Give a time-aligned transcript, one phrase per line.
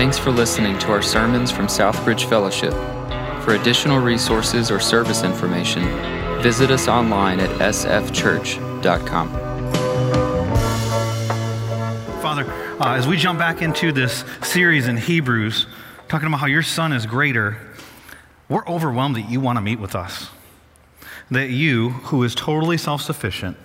[0.00, 2.72] Thanks for listening to our sermons from Southbridge Fellowship.
[3.44, 5.82] For additional resources or service information,
[6.40, 9.28] visit us online at sfchurch.com.
[12.22, 12.50] Father,
[12.80, 15.66] uh, as we jump back into this series in Hebrews,
[16.08, 17.58] talking about how your Son is greater,
[18.48, 20.30] we're overwhelmed that you want to meet with us.
[21.30, 23.58] That you, who is totally self sufficient,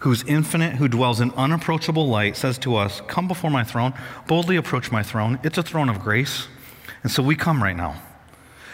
[0.00, 3.94] who's infinite, who dwells in unapproachable light, says to us, Come before my throne,
[4.26, 5.38] boldly approach my throne.
[5.42, 6.48] It's a throne of grace.
[7.02, 8.00] And so we come right now.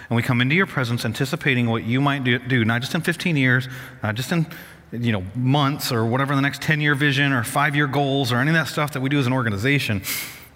[0.09, 3.37] And we come into your presence anticipating what you might do, not just in 15
[3.37, 3.69] years,
[4.03, 4.47] not just in
[4.93, 8.37] you know, months or whatever the next 10 year vision or five year goals or
[8.37, 10.03] any of that stuff that we do as an organization,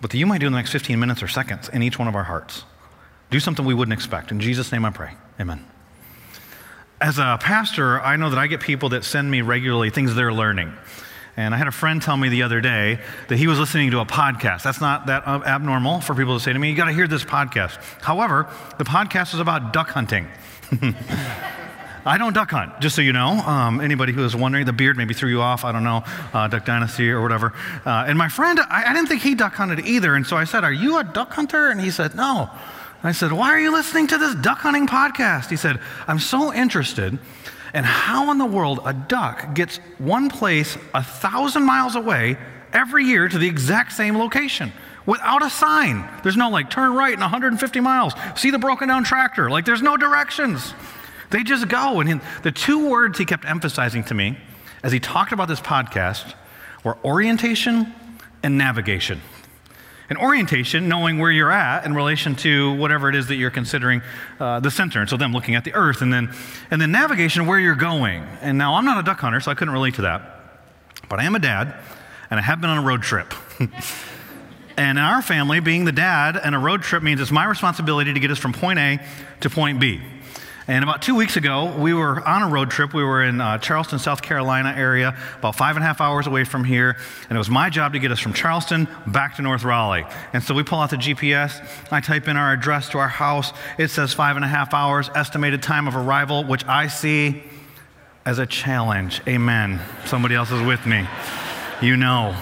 [0.00, 2.06] but that you might do in the next 15 minutes or seconds in each one
[2.06, 2.64] of our hearts.
[3.30, 4.30] Do something we wouldn't expect.
[4.30, 5.14] In Jesus' name I pray.
[5.40, 5.64] Amen
[7.00, 10.32] as a pastor, I know that I get people that send me regularly things they're
[10.32, 10.72] learning.
[11.36, 14.00] And I had a friend tell me the other day that he was listening to
[14.00, 14.62] a podcast.
[14.62, 17.24] That's not that abnormal for people to say to me, you got to hear this
[17.24, 17.78] podcast.
[18.02, 20.28] However, the podcast is about duck hunting.
[22.04, 23.28] I don't duck hunt, just so you know.
[23.28, 25.64] Um, anybody who is wondering, the beard maybe threw you off.
[25.64, 26.02] I don't know,
[26.32, 27.52] uh, Duck Dynasty or whatever.
[27.84, 30.14] Uh, and my friend, I, I didn't think he duck hunted either.
[30.14, 31.70] And so I said, Are you a duck hunter?
[31.70, 32.50] And he said, No.
[33.02, 35.50] I said, Why are you listening to this duck hunting podcast?
[35.50, 37.18] He said, I'm so interested
[37.72, 42.36] in how in the world a duck gets one place a thousand miles away
[42.72, 44.72] every year to the exact same location
[45.06, 46.08] without a sign.
[46.22, 49.50] There's no like turn right in 150 miles, see the broken down tractor.
[49.50, 50.74] Like there's no directions.
[51.30, 52.00] They just go.
[52.00, 54.36] And the two words he kept emphasizing to me
[54.82, 56.34] as he talked about this podcast
[56.84, 57.94] were orientation
[58.42, 59.20] and navigation.
[60.10, 64.02] And orientation, knowing where you're at in relation to whatever it is that you're considering
[64.40, 65.00] uh, the center.
[65.00, 66.02] And so them looking at the earth.
[66.02, 66.34] And then,
[66.70, 68.24] and then navigation, where you're going.
[68.42, 70.40] And now I'm not a duck hunter, so I couldn't relate to that.
[71.08, 71.76] But I am a dad,
[72.28, 73.32] and I have been on a road trip.
[74.76, 78.12] and in our family, being the dad and a road trip means it's my responsibility
[78.12, 78.98] to get us from point A
[79.40, 80.02] to point B.
[80.66, 82.94] And about two weeks ago, we were on a road trip.
[82.94, 86.44] We were in uh, Charleston, South Carolina area, about five and a half hours away
[86.44, 86.96] from here.
[87.28, 90.04] And it was my job to get us from Charleston back to North Raleigh.
[90.32, 91.60] And so we pull out the GPS.
[91.90, 93.52] I type in our address to our house.
[93.78, 97.42] It says five and a half hours, estimated time of arrival, which I see
[98.24, 99.22] as a challenge.
[99.26, 99.80] Amen.
[100.04, 101.06] Somebody else is with me.
[101.80, 102.36] You know.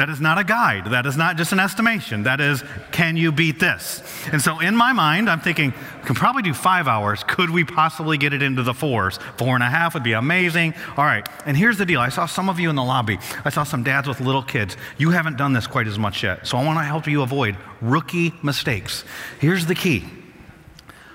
[0.00, 0.86] That is not a guide.
[0.92, 2.22] That is not just an estimation.
[2.22, 4.02] That is, can you beat this?
[4.32, 7.22] And so in my mind, I'm thinking, we can probably do five hours.
[7.22, 9.18] Could we possibly get it into the fours?
[9.36, 10.72] Four and a half would be amazing.
[10.96, 11.28] All right.
[11.44, 13.18] And here's the deal I saw some of you in the lobby.
[13.44, 14.74] I saw some dads with little kids.
[14.96, 16.46] You haven't done this quite as much yet.
[16.46, 19.04] So I want to help you avoid rookie mistakes.
[19.38, 20.06] Here's the key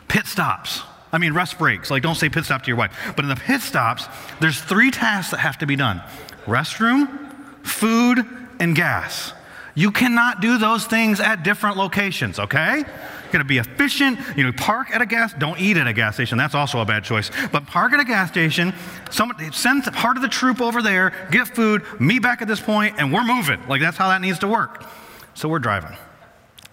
[0.08, 0.84] pit stops.
[1.12, 1.90] I mean, rest breaks.
[1.90, 2.96] Like, don't say pit stop to your wife.
[3.16, 4.06] But in the pit stops,
[4.40, 6.04] there's three tasks that have to be done
[6.46, 7.32] restroom,
[7.64, 9.34] food, and gas.
[9.76, 12.86] You cannot do those things at different locations, okay?
[13.32, 14.18] Gotta be efficient.
[14.38, 16.38] You know, park at a gas, don't eat at a gas station.
[16.38, 17.30] That's also a bad choice.
[17.52, 18.74] But park at a gas station,
[19.12, 23.12] send part of the troop over there, get food, meet back at this point, and
[23.12, 23.60] we're moving.
[23.68, 24.86] Like that's how that needs to work.
[25.34, 25.98] So we're driving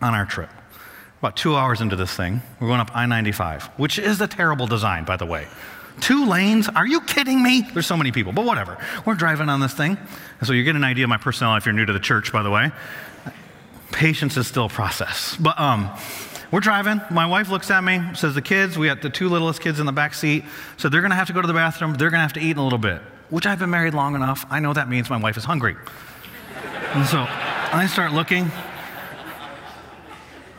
[0.01, 0.51] on our trip.
[1.19, 4.67] About two hours into this thing, we're going up I 95, which is a terrible
[4.69, 5.49] design, by the way.
[6.01, 6.69] Two lanes?
[6.69, 7.63] Are you kidding me?
[7.73, 8.79] There's so many people, but whatever.
[9.05, 9.97] We're driving on this thing.
[10.39, 12.33] And so you get an idea of my personality if you're new to the church,
[12.33, 12.71] by the way.
[13.93, 15.37] Patience is still a process.
[15.37, 15.91] But um,
[16.51, 17.01] we're driving.
[17.11, 19.87] My wife looks at me, says, The kids, we got the two littlest kids in
[19.87, 20.45] the back seat.
[20.77, 21.95] So they're going to have to go to the bathroom.
[21.95, 24.15] They're going to have to eat in a little bit, which I've been married long
[24.15, 24.45] enough.
[24.51, 25.77] I know that means my wife is hungry.
[26.95, 28.51] And so I start looking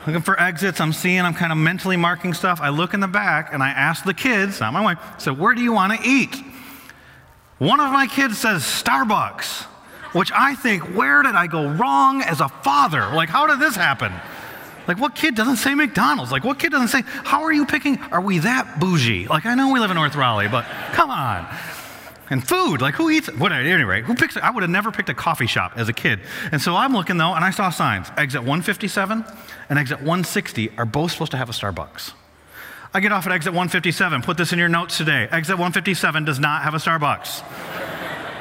[0.05, 0.79] looking for exits.
[0.79, 2.59] I'm seeing, I'm kind of mentally marking stuff.
[2.61, 5.53] I look in the back and I ask the kids, not my wife, so where
[5.53, 6.35] do you want to eat?
[7.57, 9.63] One of my kids says Starbucks,
[10.13, 13.09] which I think, where did I go wrong as a father?
[13.13, 14.11] Like, how did this happen?
[14.87, 16.31] Like, what kid doesn't say McDonald's?
[16.31, 17.97] Like, what kid doesn't say, how are you picking?
[18.11, 19.27] Are we that bougie?
[19.27, 21.47] Like, I know we live in North Raleigh, but come on.
[22.33, 23.31] And food, like who eats?
[23.31, 24.35] What at any rate, who picks?
[24.37, 26.19] I would have never picked a coffee shop as a kid.
[26.51, 28.07] And so I'm looking though, and I saw signs.
[28.17, 29.23] Exit 157
[29.69, 32.13] and exit 160 are both supposed to have a Starbucks.
[32.91, 34.23] I get off at exit 157.
[34.23, 35.27] Put this in your notes today.
[35.29, 37.43] Exit 157 does not have a Starbucks.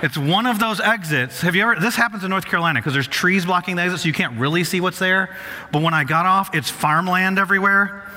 [0.02, 1.42] It's one of those exits.
[1.42, 1.78] Have you ever?
[1.78, 4.64] This happens in North Carolina because there's trees blocking the exit, so you can't really
[4.64, 5.36] see what's there.
[5.70, 8.10] But when I got off, it's farmland everywhere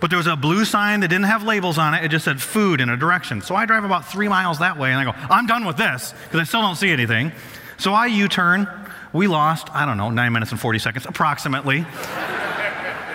[0.00, 2.04] but there was a blue sign that didn't have labels on it.
[2.04, 3.42] It just said food in a direction.
[3.42, 6.14] So I drive about three miles that way and I go, I'm done with this
[6.24, 7.32] because I still don't see anything.
[7.78, 8.68] So I U turn.
[9.12, 11.84] We lost, I don't know, nine minutes and 40 seconds approximately.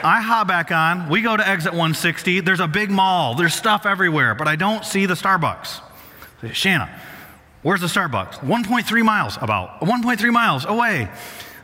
[0.06, 1.10] I hop back on.
[1.10, 2.42] We go to exit 160.
[2.42, 3.34] There's a big mall.
[3.34, 5.82] There's stuff everywhere, but I don't see the Starbucks.
[6.52, 6.90] Shanna,
[7.64, 8.36] where's the Starbucks?
[8.36, 11.10] 1.3 miles, about 1.3 miles away.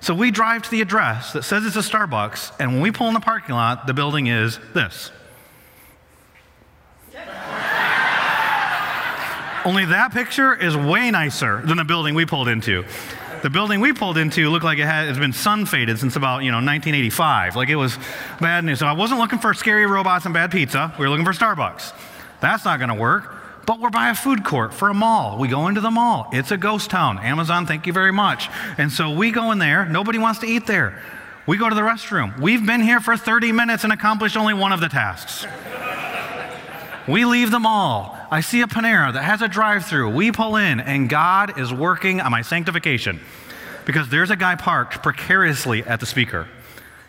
[0.02, 3.08] So we drive to the address that says it's a Starbucks, and when we pull
[3.08, 5.12] in the parking lot, the building is this.
[9.64, 12.84] Only that picture is way nicer than the building we pulled into.
[13.44, 16.44] The building we pulled into looked like it had it's been sun faded since about
[16.44, 17.56] you know 1985.
[17.56, 17.98] Like it was
[18.40, 18.80] bad news.
[18.80, 20.94] So I wasn't looking for scary robots and bad pizza.
[20.98, 21.94] We were looking for Starbucks.
[22.40, 23.41] That's not going to work.
[23.66, 25.38] But we're by a food court for a mall.
[25.38, 26.30] We go into the mall.
[26.32, 27.20] It's a ghost town.
[27.20, 28.50] Amazon, thank you very much.
[28.78, 29.86] And so we go in there.
[29.86, 31.02] Nobody wants to eat there.
[31.46, 32.40] We go to the restroom.
[32.40, 35.46] We've been here for 30 minutes and accomplished only one of the tasks.
[37.08, 38.18] we leave the mall.
[38.32, 40.12] I see a Panera that has a drive through.
[40.12, 43.20] We pull in, and God is working on my sanctification
[43.86, 46.48] because there's a guy parked precariously at the speaker.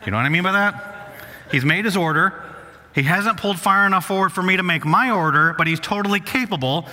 [0.05, 1.15] You know what I mean by that?
[1.51, 2.52] He's made his order.
[2.95, 6.21] He hasn't pulled far enough forward for me to make my order, but he's totally
[6.21, 6.87] capable.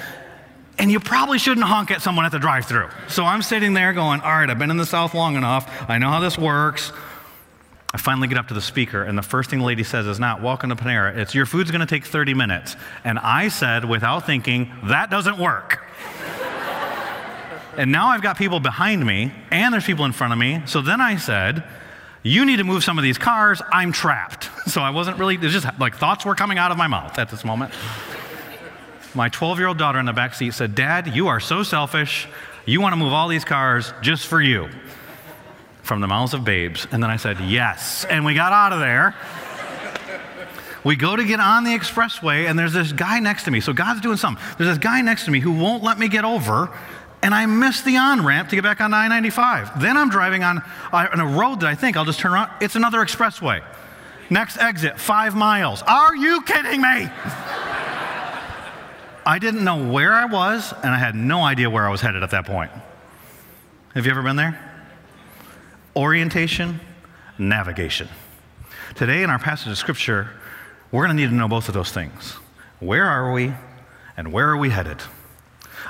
[0.78, 2.90] And you probably shouldn't honk at someone at the drive through.
[3.10, 5.70] So I'm sitting there going, All right, I've been in the South long enough.
[5.90, 6.94] I know how this works.
[7.92, 10.20] I finally get up to the speaker, and the first thing the lady says is
[10.20, 11.18] not, Welcome to Panera.
[11.18, 12.78] It's, Your food's going to take 30 minutes.
[13.04, 15.86] And I said, without thinking, That doesn't work.
[17.78, 20.62] and now I've got people behind me, and there's people in front of me.
[20.66, 21.64] So then I said,
[22.22, 23.62] You need to move some of these cars.
[23.72, 24.50] I'm trapped.
[24.70, 27.30] So I wasn't really, it's just like thoughts were coming out of my mouth at
[27.30, 27.74] this moment.
[29.16, 32.28] My 12 year old daughter in the back seat said, Dad, you are so selfish.
[32.68, 34.70] You want to move all these cars just for you
[35.82, 36.86] from the mouths of babes.
[36.92, 38.06] And then I said, Yes.
[38.06, 39.16] And we got out of there.
[40.84, 43.60] We go to get on the expressway, and there's this guy next to me.
[43.60, 44.44] So God's doing something.
[44.58, 46.70] There's this guy next to me who won't let me get over,
[47.22, 49.82] and I miss the on ramp to get back on I 95.
[49.82, 50.60] Then I'm driving on,
[50.92, 52.52] uh, on a road that I think I'll just turn around.
[52.62, 53.64] It's another expressway.
[54.30, 55.82] Next exit, five miles.
[55.84, 57.10] Are you kidding me?
[59.26, 62.24] I didn't know where I was, and I had no idea where I was headed
[62.24, 62.72] at that point.
[63.94, 64.70] Have you ever been there?
[65.96, 66.80] orientation,
[67.38, 68.08] navigation.
[68.96, 70.30] Today, in our passage of Scripture,
[70.92, 72.34] we're going to need to know both of those things.
[72.80, 73.54] Where are we,
[74.16, 75.02] and where are we headed?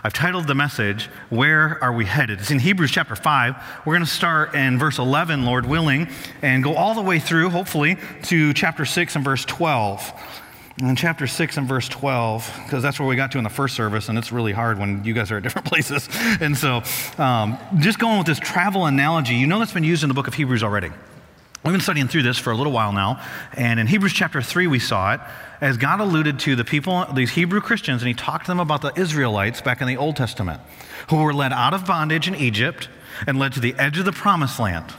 [0.01, 2.39] I've titled the message, Where Are We Headed?
[2.39, 3.55] It's in Hebrews chapter 5.
[3.85, 6.07] We're going to start in verse 11, Lord willing,
[6.41, 10.13] and go all the way through, hopefully, to chapter 6 and verse 12
[10.79, 13.75] in chapter 6 and verse 12, because that's where we got to in the first
[13.75, 16.07] service, and it's really hard when you guys are at different places.
[16.39, 16.81] And so,
[17.17, 20.27] um, just going with this travel analogy, you know that's been used in the book
[20.29, 20.91] of Hebrews already.
[21.65, 23.21] We've been studying through this for a little while now,
[23.51, 25.19] and in Hebrews chapter 3, we saw it
[25.61, 28.81] as God alluded to the people, these Hebrew Christians, and He talked to them about
[28.81, 30.61] the Israelites back in the Old Testament,
[31.09, 32.89] who were led out of bondage in Egypt
[33.27, 34.93] and led to the edge of the promised land.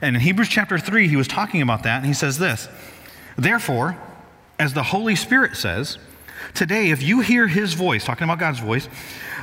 [0.00, 2.68] And in Hebrews chapter 3, He was talking about that, and He says this
[3.36, 3.96] Therefore,
[4.58, 5.98] as the Holy Spirit says,
[6.54, 8.88] today, if you hear his voice, talking about God's voice,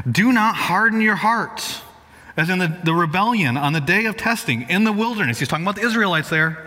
[0.10, 1.82] do not harden your hearts.
[2.36, 5.40] As in the, the rebellion on the day of testing in the wilderness.
[5.40, 6.67] He's talking about the Israelites there.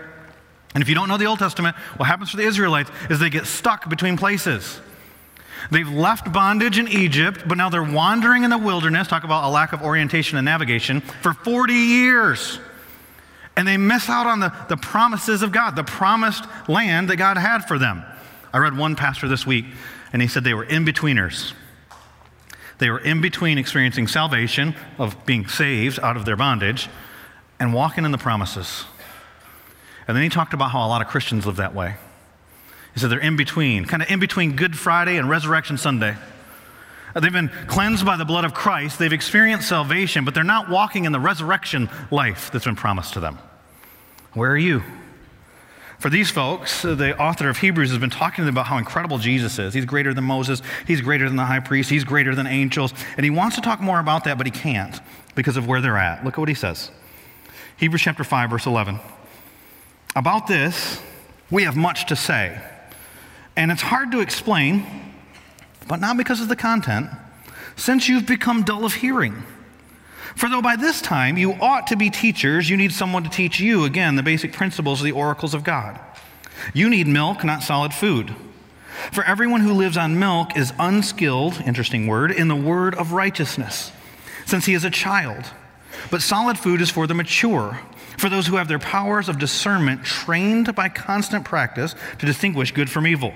[0.73, 3.29] And if you don't know the Old Testament, what happens to the Israelites is they
[3.29, 4.79] get stuck between places.
[5.69, 9.51] They've left bondage in Egypt, but now they're wandering in the wilderness, talk about a
[9.51, 12.59] lack of orientation and navigation, for 40 years.
[13.55, 17.37] And they miss out on the, the promises of God, the promised land that God
[17.37, 18.03] had for them.
[18.53, 19.65] I read one pastor this week,
[20.13, 21.53] and he said they were in betweeners.
[22.79, 26.89] They were in between experiencing salvation, of being saved out of their bondage,
[27.59, 28.85] and walking in the promises.
[30.11, 31.95] And then he talked about how a lot of Christians live that way.
[32.93, 36.17] He said they're in between, kind of in between Good Friday and Resurrection Sunday.
[37.15, 41.05] They've been cleansed by the blood of Christ, they've experienced salvation, but they're not walking
[41.05, 43.39] in the resurrection life that's been promised to them.
[44.33, 44.83] Where are you?
[45.97, 49.73] For these folks, the author of Hebrews has been talking about how incredible Jesus is.
[49.73, 52.93] He's greater than Moses, he's greater than the high priest, he's greater than angels.
[53.15, 54.99] And he wants to talk more about that, but he can't
[55.35, 56.25] because of where they're at.
[56.25, 56.91] Look at what he says
[57.77, 58.99] Hebrews chapter 5, verse 11.
[60.15, 61.01] About this,
[61.49, 62.59] we have much to say.
[63.55, 64.85] And it's hard to explain,
[65.87, 67.09] but not because of the content,
[67.75, 69.43] since you've become dull of hearing.
[70.35, 73.59] For though by this time you ought to be teachers, you need someone to teach
[73.59, 75.99] you, again, the basic principles of the oracles of God.
[76.73, 78.33] You need milk, not solid food.
[79.11, 83.91] For everyone who lives on milk is unskilled, interesting word, in the word of righteousness,
[84.45, 85.45] since he is a child.
[86.09, 87.79] But solid food is for the mature,
[88.17, 92.89] for those who have their powers of discernment trained by constant practice to distinguish good
[92.89, 93.33] from evil.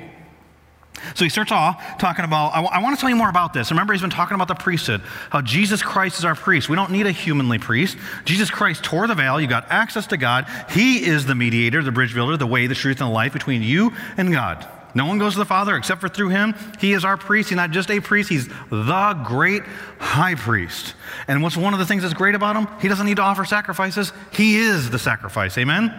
[1.14, 3.54] So he starts off talking about, I, w- I want to tell you more about
[3.54, 3.70] this.
[3.70, 6.70] Remember, he's been talking about the priesthood, how Jesus Christ is our priest.
[6.70, 7.98] We don't need a humanly priest.
[8.24, 9.40] Jesus Christ tore the veil.
[9.40, 10.48] You got access to God.
[10.70, 13.62] He is the mediator, the bridge builder, the way, the truth, and the life between
[13.62, 14.68] you and God.
[14.96, 16.56] No one goes to the Father except for through him.
[16.80, 17.50] He is our priest.
[17.50, 19.64] He's not just a priest, he's the great
[20.00, 20.96] high priest.
[21.28, 22.68] And what's one of the things that's great about him?
[22.80, 25.58] He doesn't need to offer sacrifices, he is the sacrifice.
[25.58, 25.94] Amen?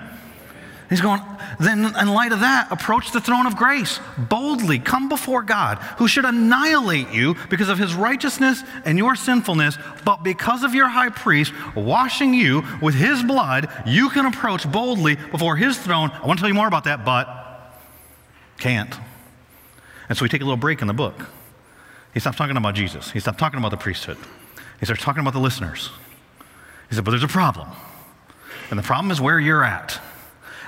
[0.88, 1.20] He's going,
[1.58, 4.78] then in light of that, approach the throne of grace boldly.
[4.78, 10.22] Come before God, who should annihilate you because of his righteousness and your sinfulness, but
[10.22, 15.56] because of your high priest washing you with his blood, you can approach boldly before
[15.56, 16.10] his throne.
[16.12, 17.45] I want to tell you more about that, but
[18.58, 18.94] can't.
[20.08, 21.28] And so we take a little break in the book.
[22.14, 24.16] He stops talking about Jesus, he stops talking about the priesthood,
[24.80, 25.90] he starts talking about the listeners.
[26.88, 27.68] He said, But there's a problem.
[28.70, 30.00] And the problem is where you're at.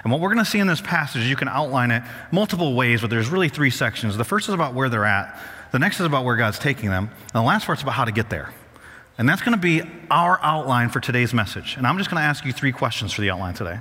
[0.02, 3.00] And what we're going to see in this passage, you can outline it multiple ways,
[3.00, 4.16] but there's really three sections.
[4.16, 5.38] The first is about where they're at,
[5.72, 8.12] the next is about where God's taking them, and the last part's about how to
[8.12, 8.52] get there.
[9.18, 11.76] And that's going to be our outline for today's message.
[11.76, 13.80] And I'm just going to ask you three questions for the outline today.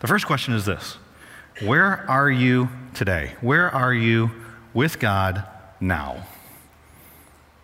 [0.00, 0.96] The first question is this
[1.60, 3.34] Where are you today?
[3.40, 4.30] Where are you
[4.72, 5.42] with God
[5.80, 6.24] now?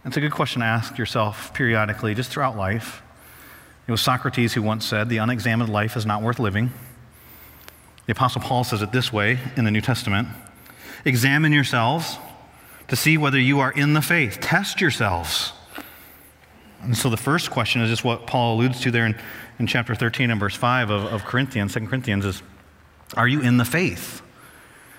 [0.05, 3.03] It's a good question to ask yourself periodically, just throughout life.
[3.87, 6.73] It was Socrates who once said, The unexamined life is not worth living.
[8.07, 10.27] The Apostle Paul says it this way in the New Testament
[11.05, 12.19] Examine yourselves
[12.89, 15.53] to see whether you are in the faith, test yourselves.
[16.83, 19.15] And so the first question is just what Paul alludes to there in,
[19.61, 22.43] in chapter 13 and verse 5 of, of Corinthians, 2 Corinthians, is
[23.17, 24.23] Are you in the faith?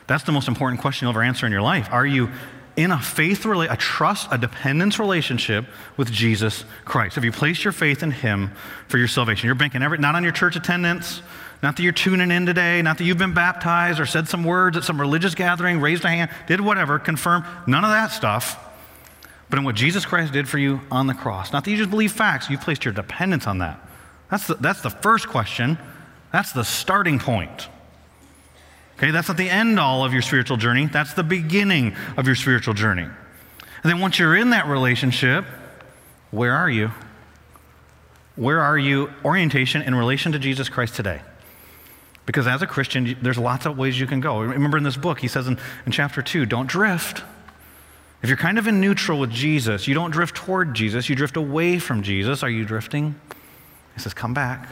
[0.07, 1.89] That's the most important question you'll ever answer in your life.
[1.91, 2.29] Are you
[2.75, 5.65] in a faith, a trust, a dependence relationship
[5.97, 7.15] with Jesus Christ?
[7.15, 8.51] Have you placed your faith in Him
[8.88, 9.47] for your salvation?
[9.47, 11.21] You're banking every, not on your church attendance,
[11.63, 14.77] not that you're tuning in today, not that you've been baptized or said some words
[14.77, 18.62] at some religious gathering, raised a hand, did whatever, confirm, none of that stuff.
[19.50, 21.53] But in what Jesus Christ did for you on the cross.
[21.53, 23.79] Not that you just believe facts, you've placed your dependence on that.
[24.29, 25.77] That's the, that's the first question.
[26.31, 27.69] That's the starting point.
[28.98, 30.86] Okay, that's not the end all of your spiritual journey.
[30.86, 33.04] That's the beginning of your spiritual journey.
[33.04, 35.46] And then once you're in that relationship,
[36.32, 36.92] where are you?
[38.36, 41.22] Where are you orientation in relation to Jesus Christ today?
[42.25, 44.42] Because as a Christian, there's lots of ways you can go.
[44.42, 47.24] Remember in this book, he says in, in chapter 2, don't drift.
[48.24, 51.38] If you're kind of in neutral with Jesus, you don't drift toward Jesus, you drift
[51.38, 52.42] away from Jesus.
[52.44, 53.20] Are you drifting?
[53.94, 54.68] He says, come back.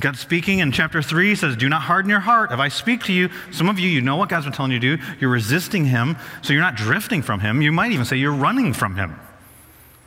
[0.00, 1.28] God speaking in chapter 3?
[1.28, 2.50] He says, Do not harden your heart.
[2.50, 4.80] If I speak to you, some of you, you know what God's been telling you
[4.80, 5.02] to do.
[5.20, 7.60] You're resisting Him, so you're not drifting from Him.
[7.60, 9.20] You might even say you're running from Him.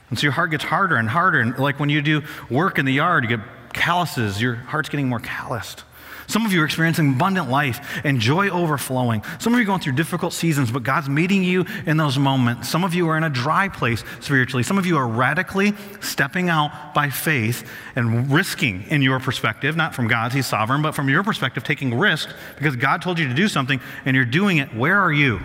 [0.09, 1.39] And so your heart gets harder and harder.
[1.39, 5.07] And like when you do work in the yard, you get calluses, your heart's getting
[5.07, 5.83] more calloused.
[6.27, 9.23] Some of you are experiencing abundant life and joy overflowing.
[9.39, 12.69] Some of you are going through difficult seasons, but God's meeting you in those moments.
[12.69, 14.63] Some of you are in a dry place spiritually.
[14.63, 19.93] Some of you are radically stepping out by faith and risking, in your perspective, not
[19.93, 23.33] from God's, He's sovereign, but from your perspective, taking risk because God told you to
[23.33, 24.73] do something and you're doing it.
[24.73, 25.39] Where are you?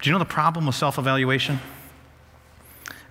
[0.00, 1.60] Do you know the problem with self evaluation?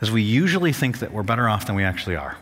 [0.02, 2.38] Is we usually think that we're better off than we actually are.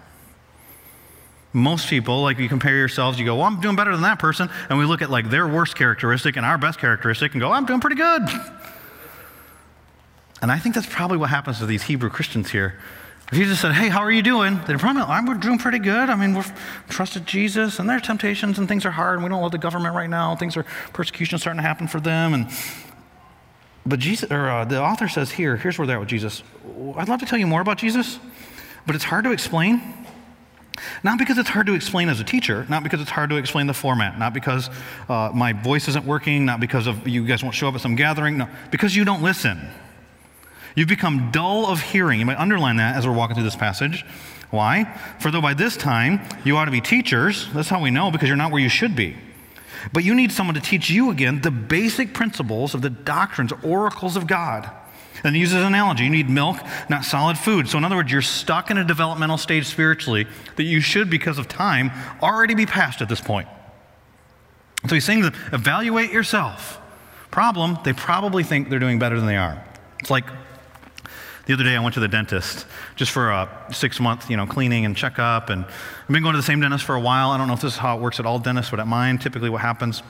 [1.53, 4.49] Most people, like you compare yourselves, you go, well, I'm doing better than that person.
[4.69, 7.65] And we look at like their worst characteristic and our best characteristic and go, I'm
[7.65, 8.21] doing pretty good.
[10.41, 12.79] And I think that's probably what happens to these Hebrew Christians here.
[13.31, 14.59] If you just said, hey, how are you doing?
[14.67, 16.09] They'd probably, I'm doing pretty good.
[16.09, 16.51] I mean, we've
[16.89, 19.57] trusted Jesus, and there are temptations, and things are hard, and we don't love the
[19.57, 20.35] government right now.
[20.35, 22.33] Things are, persecution starting to happen for them.
[22.33, 22.49] And,
[23.85, 26.43] but Jesus, or uh, the author says here, here's where they're at with Jesus.
[26.97, 28.19] I'd love to tell you more about Jesus,
[28.85, 29.81] but it's hard to explain.
[31.03, 33.67] Not because it's hard to explain as a teacher, not because it's hard to explain
[33.67, 34.69] the format, not because
[35.09, 37.95] uh, my voice isn't working, not because of you guys won't show up at some
[37.95, 39.59] gathering, no, because you don't listen.
[40.75, 42.19] You've become dull of hearing.
[42.19, 44.05] You might underline that as we're walking through this passage.
[44.49, 44.85] Why?
[45.19, 48.27] For though by this time you ought to be teachers, that's how we know because
[48.27, 49.15] you're not where you should be.
[49.93, 54.15] But you need someone to teach you again the basic principles of the doctrines, oracles
[54.15, 54.69] of God.
[55.23, 56.03] And he uses an analogy.
[56.03, 56.57] You need milk,
[56.89, 57.69] not solid food.
[57.69, 61.37] So, in other words, you're stuck in a developmental stage spiritually that you should, because
[61.37, 63.47] of time, already be past at this point.
[64.87, 65.23] So he's saying
[65.53, 66.79] evaluate yourself.
[67.29, 69.63] Problem, they probably think they're doing better than they are.
[69.99, 70.25] It's like
[71.45, 74.45] the other day I went to the dentist just for a six month, you know,
[74.45, 75.49] cleaning and checkup.
[75.49, 77.29] And I've been going to the same dentist for a while.
[77.29, 79.17] I don't know if this is how it works at all dentists, but at mine,
[79.17, 80.01] typically what happens,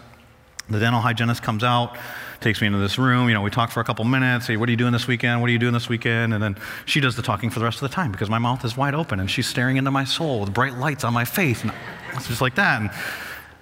[0.70, 1.98] the dental hygienist comes out,
[2.42, 3.28] takes me into this room.
[3.28, 4.48] You know, we talk for a couple minutes.
[4.48, 5.42] Say, what are you doing this weekend?
[5.42, 6.34] What are you doing this weekend?
[6.34, 8.66] And then she does the talking for the rest of the time because my mouth
[8.66, 11.62] is wide open and she's staring into my soul with bright lights on my face.
[11.62, 11.72] And
[12.14, 12.82] it's just like that.
[12.82, 12.90] And,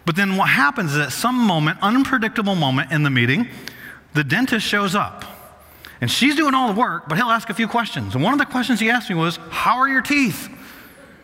[0.06, 3.48] but then what happens is at some moment, unpredictable moment in the meeting,
[4.14, 5.26] the dentist shows up.
[6.02, 8.16] And she's doing all the work, but he'll ask a few questions.
[8.16, 10.48] And one of the questions he asked me was, How are your teeth?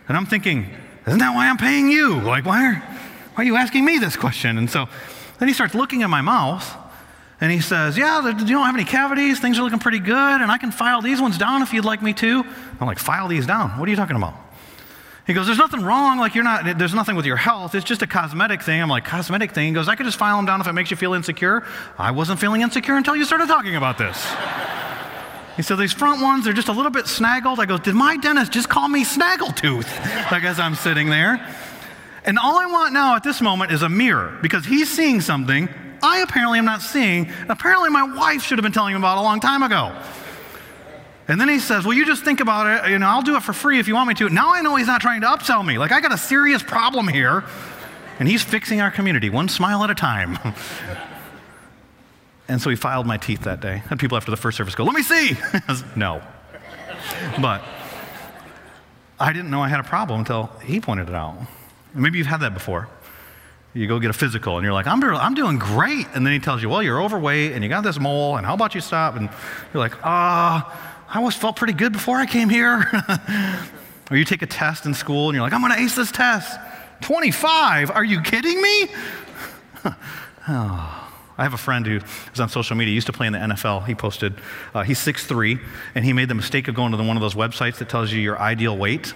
[0.10, 0.70] And I'm thinking,
[1.08, 2.20] Isn't that why I'm paying you?
[2.20, 4.58] Like, why are, why are you asking me this question?
[4.58, 4.90] And so
[5.40, 6.85] then he starts looking at my mouth
[7.42, 9.40] And he says, Yeah, you don't have any cavities.
[9.40, 10.42] Things are looking pretty good.
[10.42, 12.44] And I can file these ones down if you'd like me to.
[12.80, 13.78] I'm like, File these down?
[13.80, 14.36] What are you talking about?
[15.28, 16.18] He goes, There's nothing wrong.
[16.18, 17.76] Like, you're not, there's nothing with your health.
[17.76, 18.82] It's just a cosmetic thing.
[18.82, 19.68] I'm like, Cosmetic thing?
[19.68, 21.64] He goes, I could just file them down if it makes you feel insecure.
[21.98, 24.26] I wasn't feeling insecure until you started talking about this.
[25.56, 27.60] He said, These front ones, they're just a little bit snaggled.
[27.60, 29.88] I go, Did my dentist just call me Snaggletooth?
[30.32, 31.46] I guess I'm sitting there.
[32.24, 35.70] And all I want now at this moment is a mirror because he's seeing something
[36.06, 37.30] I apparently am not seeing.
[37.50, 39.96] Apparently, my wife should have been telling him about a long time ago.
[41.28, 42.92] And then he says, Well, you just think about it.
[42.92, 44.30] You know, I'll do it for free if you want me to.
[44.30, 45.78] Now I know he's not trying to upsell me.
[45.78, 47.44] Like, I got a serious problem here.
[48.18, 50.38] And he's fixing our community one smile at a time.
[52.48, 53.84] and so he filed my teeth that day.
[53.90, 55.38] Had people after the first service go, Let me see.
[55.96, 56.22] no.
[57.42, 57.64] But
[59.20, 61.38] I didn't know I had a problem until he pointed it out.
[61.94, 62.90] Maybe you've had that before.
[63.76, 66.08] You go get a physical, and you're like, I'm, I'm doing great.
[66.16, 68.54] And then he tells you, Well, you're overweight, and you got this mole, and how
[68.54, 69.18] about you stop?
[69.18, 69.30] And
[69.74, 72.90] you're like, Ah, I always felt pretty good before I came here.
[74.10, 76.10] or you take a test in school, and you're like, I'm going to ace this
[76.10, 76.58] test.
[77.02, 77.92] 25?
[77.92, 78.88] Are you kidding me?
[80.48, 81.02] oh.
[81.38, 82.00] I have a friend who
[82.34, 83.86] is on social media, he used to play in the NFL.
[83.86, 84.36] He posted,
[84.74, 85.60] uh, he's 6'3,
[85.94, 88.10] and he made the mistake of going to the, one of those websites that tells
[88.14, 89.14] you your ideal weight.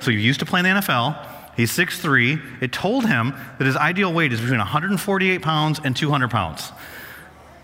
[0.00, 1.16] So you used to play in the NFL,
[1.58, 2.62] He's 6'3.
[2.62, 6.70] It told him that his ideal weight is between 148 pounds and 200 pounds.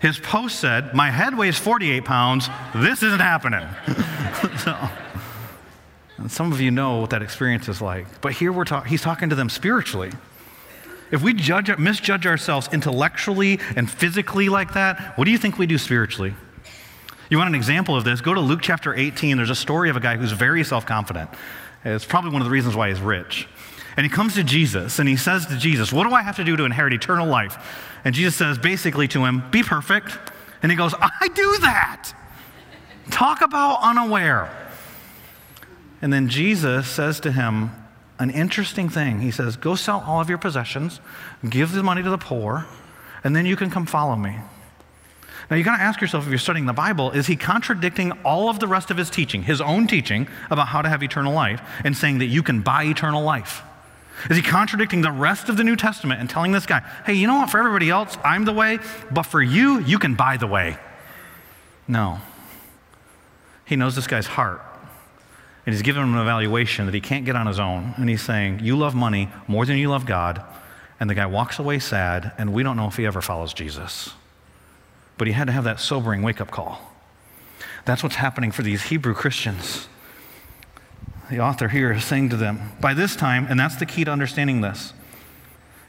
[0.01, 2.49] His post said, My head weighs 48 pounds.
[2.75, 3.65] This isn't happening.
[4.59, 4.89] so,
[6.27, 8.19] some of you know what that experience is like.
[8.19, 10.11] But here we're talking, he's talking to them spiritually.
[11.09, 15.67] If we judge, misjudge ourselves intellectually and physically like that, what do you think we
[15.67, 16.33] do spiritually?
[17.29, 18.19] You want an example of this?
[18.19, 19.37] Go to Luke chapter 18.
[19.37, 21.29] There's a story of a guy who's very self confident.
[21.85, 23.47] It's probably one of the reasons why he's rich.
[23.97, 26.43] And he comes to Jesus and he says to Jesus, What do I have to
[26.43, 27.57] do to inherit eternal life?
[28.03, 30.17] And Jesus says basically to him, Be perfect.
[30.61, 32.13] And he goes, I do that.
[33.11, 34.49] Talk about unaware.
[36.01, 37.71] And then Jesus says to him
[38.19, 39.21] an interesting thing.
[39.21, 40.99] He says, Go sell all of your possessions,
[41.47, 42.65] give the money to the poor,
[43.23, 44.37] and then you can come follow me.
[45.49, 48.49] Now, you got to ask yourself if you're studying the Bible, is he contradicting all
[48.49, 51.61] of the rest of his teaching, his own teaching about how to have eternal life,
[51.83, 53.61] and saying that you can buy eternal life?
[54.29, 57.27] Is he contradicting the rest of the New Testament and telling this guy, hey, you
[57.27, 58.79] know what, for everybody else, I'm the way,
[59.11, 60.77] but for you, you can buy the way?
[61.87, 62.19] No.
[63.65, 64.61] He knows this guy's heart.
[65.65, 67.95] And he's giving him an evaluation that he can't get on his own.
[67.97, 70.43] And he's saying, You love money more than you love God.
[70.99, 74.11] And the guy walks away sad, and we don't know if he ever follows Jesus.
[75.17, 76.93] But he had to have that sobering wake up call.
[77.85, 79.87] That's what's happening for these Hebrew Christians
[81.29, 84.11] the author here is saying to them, by this time, and that's the key to
[84.11, 84.93] understanding this.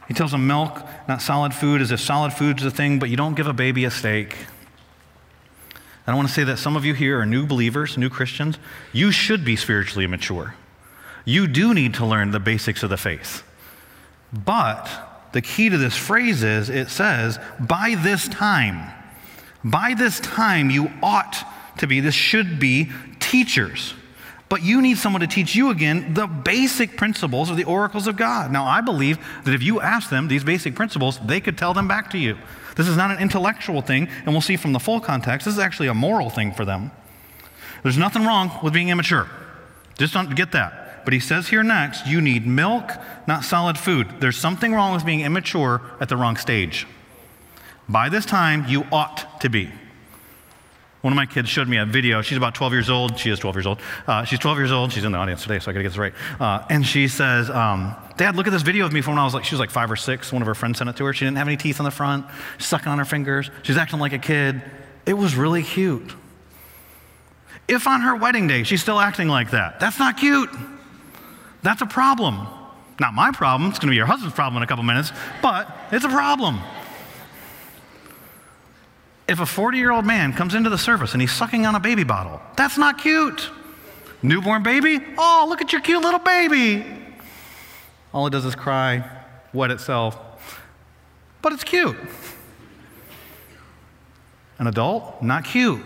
[0.09, 3.17] He tells them milk, not solid food, as if solid food's a thing, but you
[3.17, 4.37] don't give a baby a steak.
[6.07, 8.59] And I want to say that some of you here are new believers, new Christians.
[8.93, 10.55] You should be spiritually immature.
[11.25, 13.43] You do need to learn the basics of the faith.
[14.33, 14.89] But
[15.33, 18.93] the key to this phrase is it says, by this time.
[19.65, 21.45] By this time, you ought
[21.79, 23.95] to be, this should be teachers.
[24.49, 28.17] But you need someone to teach you again the basic principles of the oracles of
[28.17, 28.53] God.
[28.53, 31.89] Now, I believe that if you ask them these basic principles, they could tell them
[31.89, 32.39] back to you.
[32.77, 35.61] This is not an intellectual thing, and we'll see from the full context, this is
[35.61, 36.93] actually a moral thing for them.
[37.83, 39.29] There's nothing wrong with being immature.
[39.99, 41.05] Just don't get that.
[41.05, 42.93] But he says here next, you need milk,
[43.27, 44.21] not solid food.
[44.21, 46.87] There's something wrong with being immature at the wrong stage.
[47.89, 49.71] By this time, you ought to be.
[51.03, 52.23] One of my kids showed me a video.
[52.23, 53.19] She's about 12 years old.
[53.19, 53.79] She is 12 years old.
[54.07, 54.93] Uh, she's 12 years old.
[54.93, 56.15] She's in the audience today, so I got to get this right.
[56.41, 59.25] Uh, and she says, um, Dad, look at this video of me from when I
[59.25, 60.33] was like, she was like five or six.
[60.33, 61.13] One of her friends sent it to her.
[61.13, 62.27] She didn't have any teeth on the front,
[62.59, 63.51] She's sucking on her fingers.
[63.63, 64.63] She's acting like a kid.
[65.05, 66.13] It was really cute.
[67.69, 70.51] If on her wedding day she's still acting like that, that's not cute.
[71.63, 72.47] That's a problem.
[72.99, 73.71] Not my problem.
[73.71, 76.61] It's going to be your husband's problem in a couple minutes, but it's a problem.
[79.29, 81.81] If a 40 year old man comes into the service and he's sucking on a
[81.81, 83.51] baby bottle, that's not cute.
[84.23, 85.01] Newborn baby?
[85.19, 86.85] Oh, look at your cute little baby.
[88.13, 89.09] All it does is cry,
[89.53, 90.19] wet itself.
[91.43, 91.97] But it's cute.
[94.59, 95.23] An adult?
[95.23, 95.83] Not cute.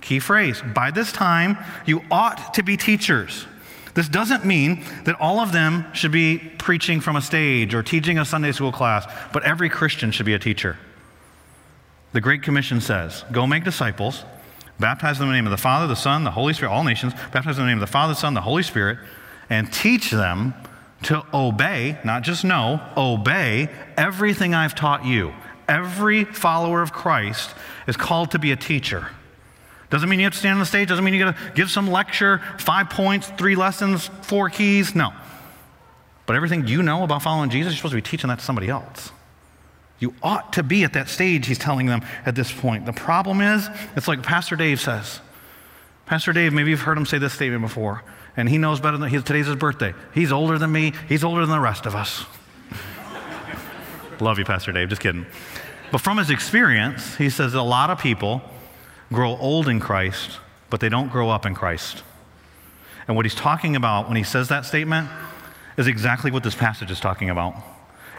[0.00, 3.46] Key phrase by this time, you ought to be teachers.
[3.94, 8.18] This doesn't mean that all of them should be preaching from a stage or teaching
[8.18, 10.78] a Sunday school class, but every Christian should be a teacher.
[12.12, 14.24] The Great Commission says, Go make disciples,
[14.78, 17.12] baptize them in the name of the Father, the Son, the Holy Spirit, all nations,
[17.32, 18.98] baptize them in the name of the Father, the Son, the Holy Spirit,
[19.48, 20.54] and teach them
[21.02, 25.32] to obey, not just know, obey everything I've taught you.
[25.68, 27.54] Every follower of Christ
[27.86, 29.08] is called to be a teacher.
[29.88, 31.70] Doesn't mean you have to stand on the stage, doesn't mean you got to give
[31.70, 34.94] some lecture, five points, three lessons, four keys.
[34.94, 35.12] No.
[36.26, 38.68] But everything you know about following Jesus, you're supposed to be teaching that to somebody
[38.68, 39.10] else.
[40.00, 42.86] You ought to be at that stage, he's telling them at this point.
[42.86, 45.20] The problem is, it's like Pastor Dave says.
[46.06, 48.02] Pastor Dave, maybe you've heard him say this statement before,
[48.36, 49.94] and he knows better than he, today's his birthday.
[50.14, 52.24] He's older than me, he's older than the rest of us.
[54.20, 55.26] Love you, Pastor Dave, just kidding.
[55.92, 58.40] But from his experience, he says a lot of people
[59.12, 60.38] grow old in Christ,
[60.70, 62.02] but they don't grow up in Christ.
[63.06, 65.08] And what he's talking about when he says that statement
[65.76, 67.54] is exactly what this passage is talking about.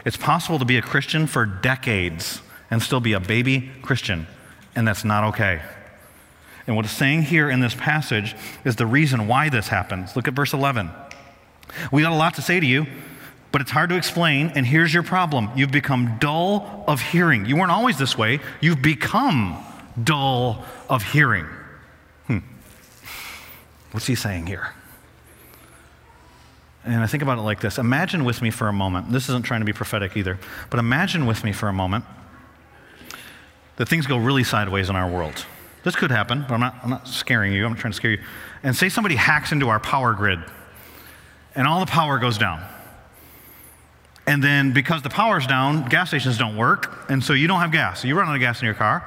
[0.04, 4.26] It's possible to be a Christian for decades and still be a baby Christian,
[4.74, 5.62] and that's not okay.
[6.66, 8.34] And what it's saying here in this passage
[8.64, 10.16] is the reason why this happens.
[10.16, 10.90] Look at verse 11.
[11.90, 12.86] We got a lot to say to you,
[13.50, 15.50] but it's hard to explain, and here's your problem.
[15.54, 17.44] You've become dull of hearing.
[17.46, 19.62] You weren't always this way, you've become
[20.02, 21.46] dull of hearing.
[22.26, 22.38] Hmm.
[23.90, 24.72] What's he saying here?
[26.84, 29.44] And I think about it like this Imagine with me for a moment, this isn't
[29.44, 30.38] trying to be prophetic either,
[30.70, 32.04] but imagine with me for a moment
[33.76, 35.46] that things go really sideways in our world.
[35.84, 38.12] This could happen, but I'm not, I'm not scaring you, I'm not trying to scare
[38.12, 38.22] you.
[38.62, 40.38] And say somebody hacks into our power grid,
[41.54, 42.62] and all the power goes down.
[44.26, 47.72] And then because the power's down, gas stations don't work, and so you don't have
[47.72, 48.00] gas.
[48.00, 49.04] So you run out of gas in your car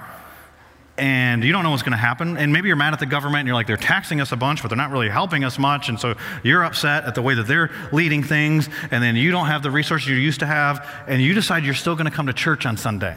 [0.97, 2.37] and you don't know what's going to happen.
[2.37, 4.61] And maybe you're mad at the government and you're like, they're taxing us a bunch,
[4.61, 5.89] but they're not really helping us much.
[5.89, 8.69] And so you're upset at the way that they're leading things.
[8.91, 10.87] And then you don't have the resources you used to have.
[11.07, 13.15] And you decide you're still going to come to church on Sunday.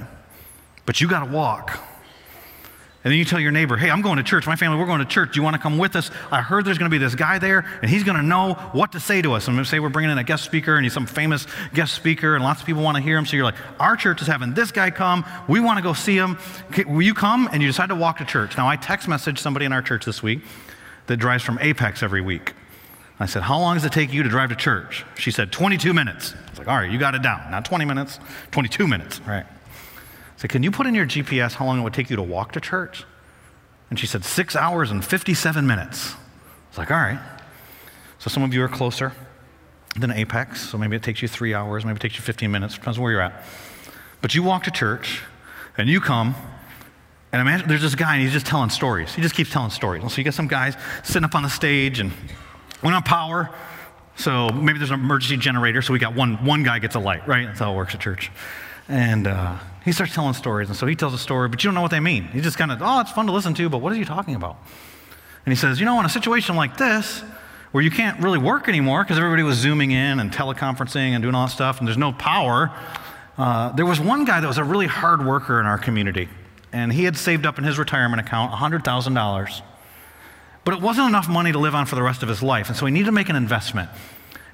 [0.87, 1.79] But you got to walk.
[3.05, 4.47] And then you tell your neighbor, hey, I'm going to church.
[4.47, 5.33] My family, we're going to church.
[5.33, 6.11] Do you want to come with us?
[6.33, 8.93] I heard there's going to be this guy there, and he's going to know what
[8.93, 9.47] to say to us.
[9.47, 11.95] I'm going to say we're bringing in a guest speaker, and he's some famous guest
[11.95, 13.25] speaker, and lots of people want to hear him.
[13.25, 15.25] So you're like, our church is having this guy come.
[15.47, 16.39] We want to go see him.
[16.89, 17.49] Will you come?
[17.53, 18.57] And you decide to walk to church.
[18.57, 20.41] Now, I text messaged somebody in our church this week
[21.07, 22.55] that drives from Apex every week.
[23.21, 25.05] I said, How long does it take you to drive to church?
[25.17, 26.35] She said, 22 minutes.
[26.35, 27.49] I was like, All right, you got it down.
[27.51, 28.19] Not 20 minutes,
[28.51, 29.21] 22 minutes.
[29.25, 29.47] All right.
[30.39, 32.23] I said, Can you put in your GPS how long it would take you to
[32.23, 33.05] walk to church?
[33.91, 36.15] And she said, Six hours and 57 minutes.
[36.15, 36.17] I
[36.71, 37.19] was like, All right.
[38.21, 39.13] So some of you are closer
[39.97, 42.75] than Apex, so maybe it takes you three hours, maybe it takes you 15 minutes,
[42.75, 43.45] depends where you're at.
[44.21, 45.23] But you walk to church
[45.77, 46.37] and you come,
[47.33, 49.15] and imagine there's this guy and he's just telling stories.
[49.15, 50.03] He just keeps telling stories.
[50.03, 53.51] So you get some guys sitting up on the stage and we don't have power.
[54.17, 57.27] So maybe there's an emergency generator, so we got one, one guy gets a light,
[57.27, 57.47] right?
[57.47, 58.31] That's how it works at church.
[58.89, 60.69] And uh, he starts telling stories.
[60.69, 62.25] And so he tells a story, but you don't know what they mean.
[62.25, 64.35] He just kind of, oh, it's fun to listen to, but what are you talking
[64.35, 64.57] about?
[65.45, 67.23] And he says, you know, in a situation like this,
[67.73, 71.35] where you can't really work anymore because everybody was zooming in and teleconferencing and doing
[71.35, 72.73] all that stuff, and there's no power,
[73.37, 76.29] uh, there was one guy that was a really hard worker in our community.
[76.73, 79.63] And he had saved up in his retirement account $100,000.
[80.65, 82.69] But it wasn't enough money to live on for the rest of his life.
[82.69, 83.89] And so he needed to make an investment.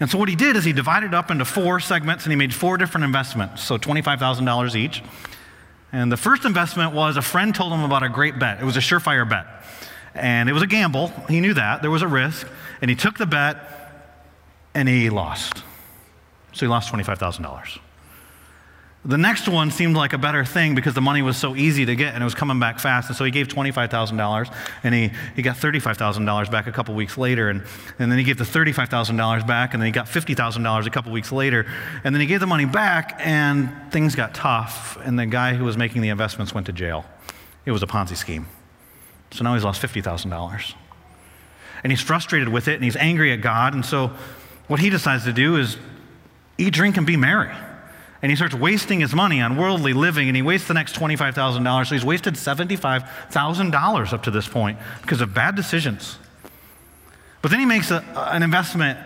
[0.00, 2.54] And so what he did is he divided up into four segments and he made
[2.54, 5.02] four different investments, so $25,000 each.
[5.92, 8.61] And the first investment was a friend told him about a great bet.
[8.61, 9.46] It was a surefire bet.
[10.14, 11.09] And it was a gamble.
[11.28, 11.83] He knew that.
[11.83, 12.48] There was a risk.
[12.80, 13.59] And he took the bet
[14.74, 15.62] and he lost.
[16.52, 17.78] So he lost $25,000.
[19.07, 21.95] The next one seemed like a better thing because the money was so easy to
[21.95, 23.11] get and it was coming back fast.
[23.11, 27.51] And so he gave $25,000 and he, he got $35,000 back a couple weeks later.
[27.51, 27.62] And,
[27.99, 31.31] and then he gave the $35,000 back and then he got $50,000 a couple weeks
[31.33, 31.67] later.
[32.03, 34.97] And then he gave the money back and things got tough.
[35.05, 37.05] And the guy who was making the investments went to jail.
[37.67, 38.47] It was a Ponzi scheme.
[39.33, 40.75] So now he's lost $50,000.
[41.83, 43.75] And he's frustrated with it and he's angry at God.
[43.75, 44.12] And so
[44.67, 45.77] what he decides to do is
[46.57, 47.53] eat, drink, and be merry
[48.25, 51.87] and he starts wasting his money on worldly living, and he wastes the next $25,000.
[51.87, 56.17] So he's wasted $75,000 up to this point because of bad decisions.
[57.43, 58.99] But then he makes a, an investment,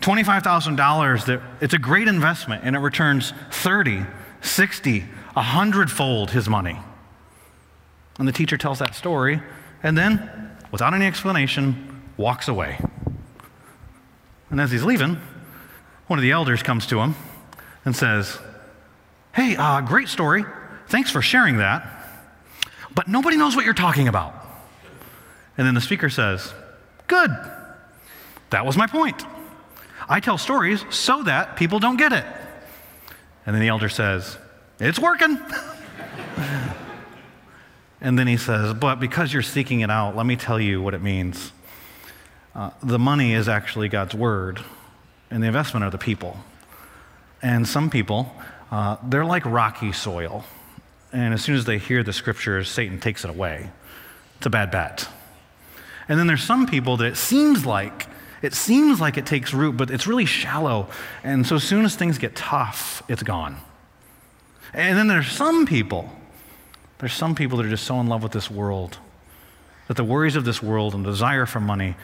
[0.00, 4.06] $25,000, that it's a great investment, and it returns 30,
[4.40, 6.78] 60, 100 fold his money.
[8.18, 9.42] And the teacher tells that story,
[9.82, 12.78] and then, without any explanation, walks away.
[14.48, 15.18] And as he's leaving,
[16.06, 17.14] one of the elders comes to him
[17.84, 18.38] and says,
[19.34, 20.44] Hey, uh, great story.
[20.86, 21.90] Thanks for sharing that.
[22.94, 24.32] But nobody knows what you're talking about.
[25.58, 26.54] And then the speaker says,
[27.08, 27.30] Good.
[28.50, 29.20] That was my point.
[30.08, 32.24] I tell stories so that people don't get it.
[33.44, 34.38] And then the elder says,
[34.78, 35.36] It's working.
[38.00, 40.94] and then he says, But because you're seeking it out, let me tell you what
[40.94, 41.50] it means.
[42.54, 44.60] Uh, the money is actually God's word,
[45.28, 46.36] and the investment are the people.
[47.42, 48.32] And some people
[48.74, 50.44] uh, they're like rocky soil.
[51.12, 53.70] and as soon as they hear the scriptures, Satan takes it away.
[54.38, 55.08] It's a bad bet.
[56.08, 58.08] And then there's some people that it seems like
[58.42, 60.88] it seems like it takes root, but it's really shallow.
[61.22, 63.58] And so as soon as things get tough, it's gone.
[64.72, 66.10] And then there's some people,
[66.98, 68.98] there's some people that are just so in love with this world
[69.86, 71.94] that the worries of this world and the desire for money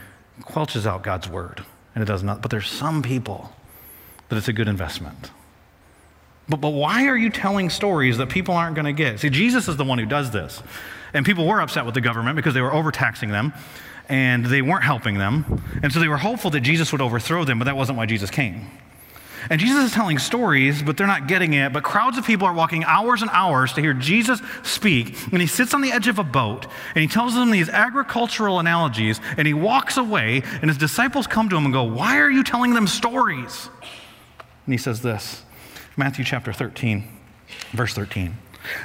[0.43, 1.65] quelches out God's word.
[1.97, 2.41] And it does not.
[2.41, 3.53] But there's some people
[4.29, 5.33] that it's a good investment.
[6.51, 9.21] But, but why are you telling stories that people aren't going to get?
[9.21, 10.63] See, Jesus is the one who does this.
[11.15, 13.53] And people were upset with the government because they were overtaxing them
[14.09, 15.63] and they weren't helping them.
[15.83, 18.31] And so they were hopeful that Jesus would overthrow them, but that wasn't why Jesus
[18.31, 18.67] came.
[19.49, 21.73] And Jesus is telling stories, but they're not getting it.
[21.73, 25.17] But crowds of people are walking hours and hours to hear Jesus speak.
[25.33, 28.59] And he sits on the edge of a boat and he tells them these agricultural
[28.59, 29.21] analogies.
[29.39, 32.45] And he walks away, and his disciples come to him and go, Why are you
[32.45, 33.71] telling them stories?
[34.67, 35.43] And he says this
[36.01, 37.05] Matthew chapter 13,
[37.73, 38.35] verse 13.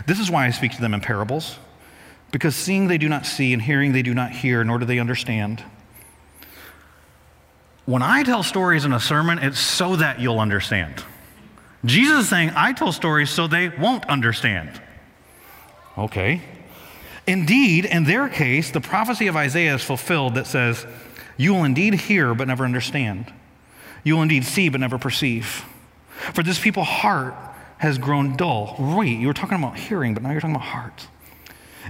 [0.06, 1.58] This is why I speak to them in parables
[2.30, 5.00] because seeing they do not see, and hearing they do not hear, nor do they
[5.00, 5.64] understand.
[7.86, 11.06] When I tell stories in a sermon, it's so that you'll understand.
[11.86, 14.82] Jesus is saying, I tell stories so they won't understand.
[15.98, 16.42] Okay.
[17.26, 20.86] Indeed, in their case, the prophecy of Isaiah is fulfilled that says,
[21.38, 23.32] You will indeed hear, but never understand.
[24.04, 25.64] You will indeed see, but never perceive.
[26.16, 27.36] For this people's heart
[27.78, 28.76] has grown dull.
[28.80, 31.08] Wait, you were talking about hearing, but now you're talking about heart.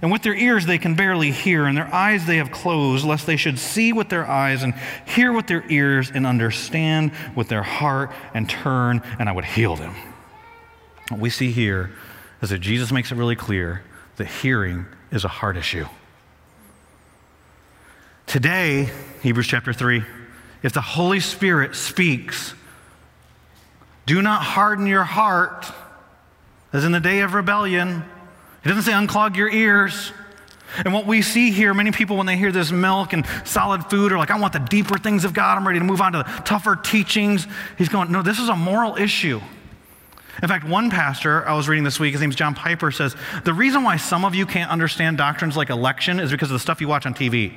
[0.01, 3.25] And with their ears they can barely hear, and their eyes they have closed, lest
[3.25, 4.73] they should see with their eyes and
[5.05, 9.75] hear with their ears and understand with their heart and turn, and I would heal
[9.75, 9.95] them.
[11.09, 11.91] What we see here
[12.41, 13.83] is that Jesus makes it really clear
[14.17, 15.85] that hearing is a heart issue.
[18.25, 18.89] Today,
[19.21, 20.03] Hebrews chapter 3,
[20.63, 22.53] if the Holy Spirit speaks,
[24.05, 25.65] do not harden your heart
[26.73, 28.03] as in the day of rebellion
[28.65, 30.11] it doesn't say unclog your ears.
[30.83, 34.11] And what we see here, many people, when they hear this milk and solid food,
[34.11, 35.55] are like, I want the deeper things of God.
[35.55, 37.47] I'm ready to move on to the tougher teachings.
[37.77, 39.39] He's going, No, this is a moral issue.
[40.41, 43.53] In fact, one pastor I was reading this week, his name's John Piper, says, The
[43.53, 46.81] reason why some of you can't understand doctrines like election is because of the stuff
[46.81, 47.53] you watch on TV.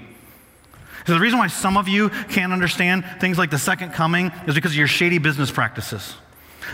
[1.06, 4.54] So the reason why some of you can't understand things like the second coming is
[4.54, 6.14] because of your shady business practices.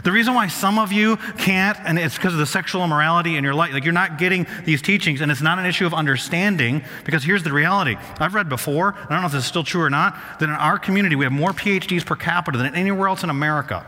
[0.03, 3.45] The reason why some of you can't, and it's because of the sexual immorality in
[3.45, 6.83] your life, like you're not getting these teachings, and it's not an issue of understanding,
[7.05, 7.97] because here's the reality.
[8.19, 10.55] I've read before, I don't know if this is still true or not, that in
[10.55, 13.87] our community we have more PhDs per capita than anywhere else in America.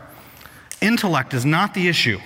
[0.81, 2.19] Intellect is not the issue.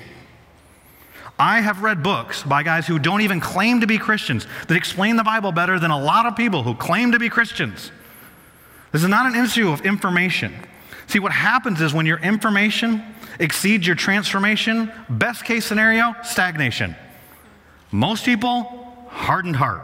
[1.39, 5.15] I have read books by guys who don't even claim to be Christians that explain
[5.15, 7.91] the Bible better than a lot of people who claim to be Christians.
[8.91, 10.53] This is not an issue of information.
[11.07, 13.03] See, what happens is when your information
[13.39, 16.95] exceeds your transformation, best case scenario, stagnation.
[17.91, 19.83] Most people, hardened heart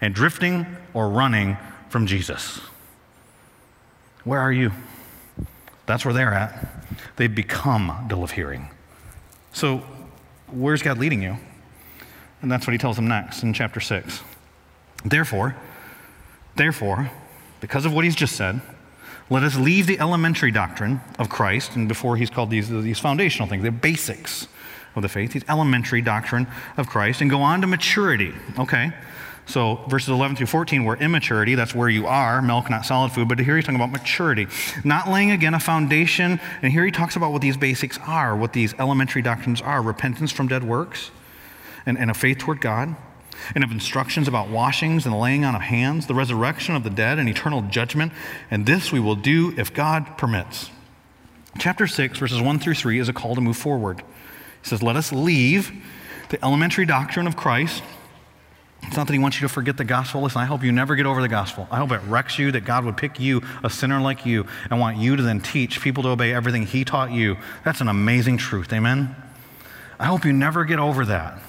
[0.00, 1.56] and drifting or running
[1.88, 2.60] from Jesus.
[4.24, 4.72] Where are you?
[5.86, 6.68] That's where they're at.
[7.16, 8.68] They've become dull of hearing.
[9.52, 9.82] So,
[10.48, 11.36] where's God leading you?
[12.42, 14.20] And that's what he tells them next in chapter 6.
[15.04, 15.56] Therefore,
[16.56, 17.10] therefore,
[17.60, 18.60] because of what he's just said,
[19.30, 23.48] let us leave the elementary doctrine of Christ, and before he's called these, these foundational
[23.48, 24.48] things, the basics
[24.96, 28.32] of the faith, these elementary doctrine of Christ, and go on to maturity.
[28.58, 28.92] Okay?
[29.46, 31.54] So verses 11 through 14 were immaturity.
[31.54, 33.28] That's where you are, milk, not solid food.
[33.28, 34.46] But here he's talking about maturity.
[34.84, 36.38] Not laying, again, a foundation.
[36.60, 40.32] And here he talks about what these basics are, what these elementary doctrines are repentance
[40.32, 41.10] from dead works
[41.86, 42.94] and, and a faith toward God
[43.54, 47.18] and of instructions about washings and laying on of hands, the resurrection of the dead,
[47.18, 48.12] and eternal judgment.
[48.50, 50.70] And this we will do if God permits.
[51.58, 54.00] Chapter 6, verses 1 through 3, is a call to move forward.
[54.62, 55.72] He says, Let us leave
[56.28, 57.82] the elementary doctrine of Christ.
[58.82, 60.22] It's not that he wants you to forget the gospel.
[60.22, 61.66] Listen, I hope you never get over the gospel.
[61.70, 64.78] I hope it wrecks you that God would pick you, a sinner like you, and
[64.78, 67.36] want you to then teach people to obey everything he taught you.
[67.64, 68.72] That's an amazing truth.
[68.72, 69.16] Amen?
[69.98, 71.42] I hope you never get over that.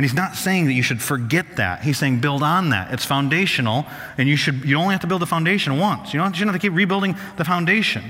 [0.00, 1.82] And he's not saying that you should forget that.
[1.82, 2.90] He's saying build on that.
[2.90, 3.84] It's foundational,
[4.16, 6.14] and you should you only have to build the foundation once.
[6.14, 8.04] You don't, you don't have to keep rebuilding the foundation.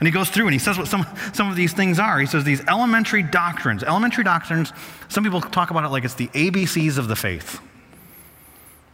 [0.00, 2.18] And he goes through and he says what some, some of these things are.
[2.18, 3.84] He says these elementary doctrines.
[3.84, 4.72] Elementary doctrines,
[5.08, 7.60] some people talk about it like it's the ABCs of the faith.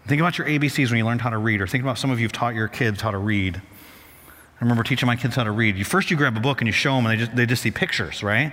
[0.06, 2.20] Think about your ABCs when you learned how to read, or think about some of
[2.20, 3.56] you have taught your kids how to read.
[3.56, 5.78] I remember teaching my kids how to read.
[5.78, 7.62] You, first, you grab a book and you show them, and they just, they just
[7.62, 8.52] see pictures, right?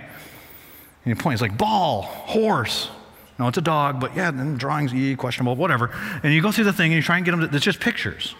[1.04, 2.88] you point, it's like ball, horse,
[3.38, 5.90] no, it's a dog, but yeah, then drawings, yeah, questionable, whatever.
[6.22, 7.80] And you go through the thing and you try and get them, to, it's just
[7.80, 8.34] pictures.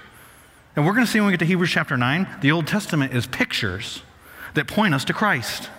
[0.75, 3.15] And we're going to see when we get to Hebrews chapter 9, the Old Testament
[3.15, 4.03] is pictures
[4.55, 5.71] that point us to Christ.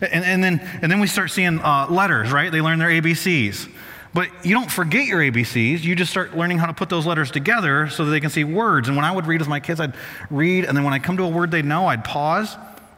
[0.00, 2.50] And, and, then, and then we start seeing uh, letters, right?
[2.50, 3.70] They learn their ABCs.
[4.12, 5.82] But you don't forget your ABCs.
[5.82, 8.44] You just start learning how to put those letters together so that they can see
[8.44, 8.86] words.
[8.86, 9.94] And when I would read with my kids, I'd
[10.30, 12.56] read, and then when I come to a word they know, I'd pause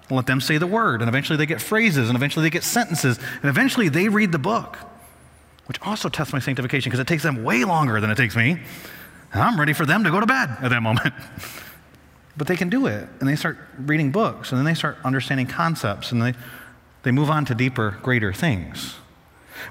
[0.09, 1.00] and let them say the word.
[1.00, 4.38] And eventually they get phrases, and eventually they get sentences, and eventually they read the
[4.38, 4.76] book,
[5.66, 8.59] which also tests my sanctification because it takes them way longer than it takes me.
[9.33, 11.12] And I'm ready for them to go to bed at that moment.
[12.37, 15.46] but they can do it, and they start reading books, and then they start understanding
[15.46, 16.35] concepts, and they,
[17.02, 18.94] they move on to deeper, greater things.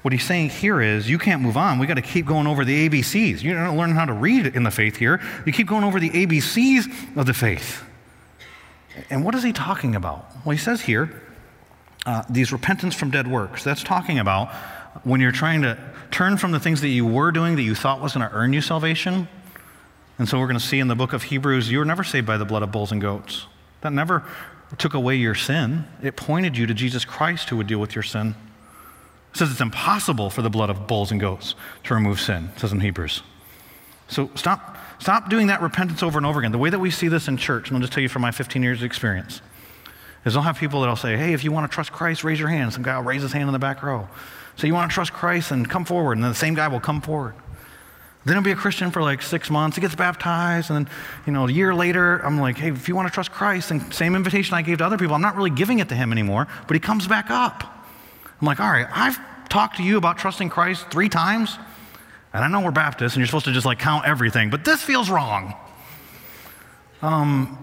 [0.02, 1.78] What he's saying here is you can't move on.
[1.78, 3.44] We got to keep going over the ABCs.
[3.44, 5.22] You're not learning how to read in the faith here.
[5.46, 7.84] You keep going over the ABCs of the faith.
[9.10, 10.26] And what is he talking about?
[10.44, 11.22] Well, he says here,
[12.06, 13.64] uh, these repentance from dead works.
[13.64, 14.52] That's talking about
[15.04, 15.78] when you're trying to
[16.12, 18.54] turn from the things that you were doing that you thought was going to earn
[18.54, 19.28] you salvation.
[20.18, 22.26] And so we're going to see in the book of Hebrews, you were never saved
[22.26, 23.48] by the blood of bulls and goats.
[23.82, 24.24] That never
[24.78, 25.86] took away your sin.
[26.02, 28.36] It pointed you to Jesus Christ who would deal with your sin.
[29.34, 32.72] It says it's impossible for the blood of bulls and goats to remove sin, says
[32.72, 33.22] in Hebrews.
[34.08, 36.52] So stop, stop doing that repentance over and over again.
[36.52, 38.32] The way that we see this in church, and I'll just tell you from my
[38.32, 39.42] 15 years of experience,
[40.26, 42.50] is I'll have people that'll say, hey, if you want to trust Christ, raise your
[42.50, 42.74] hand.
[42.74, 44.08] Some guy will raise his hand in the back row.
[44.56, 46.80] So you want to trust Christ and come forward, and then the same guy will
[46.80, 47.36] come forward.
[48.26, 49.78] Then he'll be a Christian for like six months.
[49.78, 50.94] He gets baptized, and then,
[51.28, 53.94] you know, a year later, I'm like, hey, if you want to trust Christ, and
[53.94, 56.48] same invitation I gave to other people, I'm not really giving it to him anymore,
[56.68, 57.64] but he comes back up.
[58.42, 61.58] I'm like, all right, I've talked to you about trusting Christ three times,
[62.34, 64.82] and I know we're Baptists and you're supposed to just like count everything, but this
[64.82, 65.54] feels wrong.
[67.02, 67.58] Um,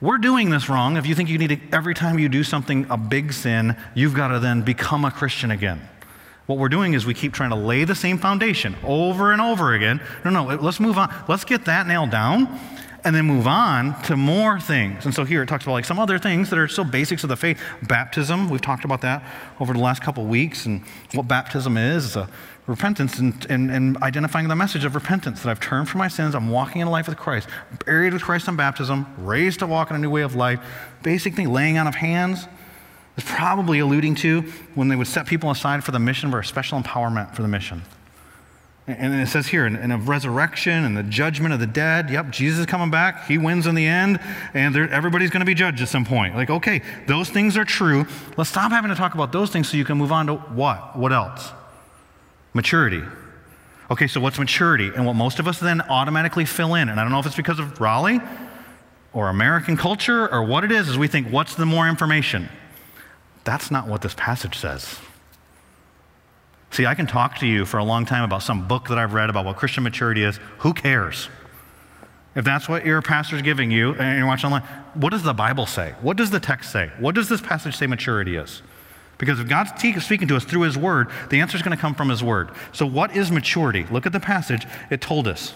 [0.00, 2.86] we're doing this wrong if you think you need to, every time you do something,
[2.88, 5.86] a big sin, you've got to then become a Christian again.
[6.46, 9.74] What we're doing is we keep trying to lay the same foundation over and over
[9.74, 10.00] again.
[10.24, 11.14] No, no, let's move on.
[11.28, 12.58] Let's get that nailed down
[13.04, 15.04] and then move on to more things.
[15.04, 17.28] And so here it talks about like some other things that are still basics of
[17.28, 17.60] the faith.
[17.82, 19.24] Baptism, we've talked about that
[19.58, 20.82] over the last couple weeks, and
[21.14, 22.28] what baptism is, is a
[22.66, 26.34] repentance and, and, and, identifying the message of repentance that I've turned from my sins,
[26.34, 27.48] I'm walking in a life with Christ,
[27.84, 30.60] buried with Christ in baptism, raised to walk in a new way of life.
[31.02, 32.46] Basically, laying on of hands
[33.16, 34.42] is probably alluding to
[34.74, 37.48] when they would set people aside for the mission for a special empowerment for the
[37.48, 37.82] mission.
[38.86, 42.30] And then it says here, in, a resurrection and the judgment of the dead, yep,
[42.30, 43.26] Jesus is coming back.
[43.26, 44.18] He wins in the end,
[44.52, 46.34] and everybody's going to be judged at some point.
[46.34, 48.06] Like, okay, those things are true.
[48.36, 50.98] Let's stop having to talk about those things so you can move on to what?
[50.98, 51.52] What else?
[52.52, 53.02] Maturity.
[53.90, 54.90] Okay, so what's maturity?
[54.94, 57.36] And what most of us then automatically fill in, and I don't know if it's
[57.36, 58.20] because of Raleigh
[59.12, 62.48] or American culture or what it is, is we think, what's the more information?
[63.44, 64.98] That's not what this passage says.
[66.70, 69.12] See, I can talk to you for a long time about some book that I've
[69.12, 70.38] read about what Christian maturity is.
[70.58, 71.28] Who cares?
[72.36, 74.62] If that's what your pastor's giving you and you're watching online,
[74.94, 75.94] what does the Bible say?
[76.00, 76.92] What does the text say?
[77.00, 78.62] What does this passage say maturity is?
[79.18, 79.72] Because if God's
[80.02, 82.50] speaking to us through His Word, the answer is going to come from His Word.
[82.72, 83.84] So, what is maturity?
[83.90, 84.66] Look at the passage.
[84.90, 85.54] It told us.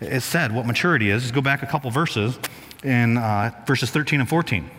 [0.00, 1.22] It said what maturity is.
[1.22, 2.38] Just go back a couple verses
[2.82, 4.70] in uh, verses 13 and 14.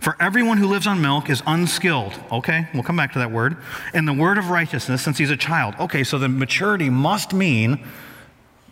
[0.00, 2.18] For everyone who lives on milk is unskilled.
[2.32, 3.58] Okay, we'll come back to that word.
[3.92, 5.74] And the word of righteousness since he's a child.
[5.78, 7.84] Okay, so the maturity must mean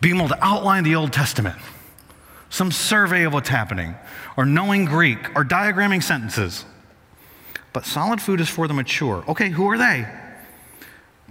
[0.01, 1.57] being able to outline the Old Testament,
[2.49, 3.95] some survey of what's happening,
[4.37, 6.65] or knowing Greek, or diagramming sentences.
[7.73, 9.23] But solid food is for the mature.
[9.27, 10.07] Okay, who are they?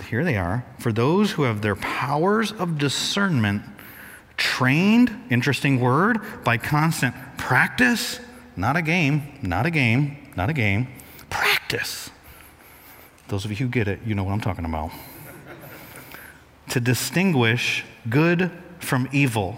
[0.08, 0.64] Here they are.
[0.78, 3.62] For those who have their powers of discernment
[4.36, 8.20] trained, interesting word, by constant practice
[8.58, 10.88] not a game, not a game, not a game.
[11.30, 12.10] Practice.
[13.28, 14.90] Those of you who get it, you know what I'm talking about.
[16.70, 19.56] to distinguish good from evil.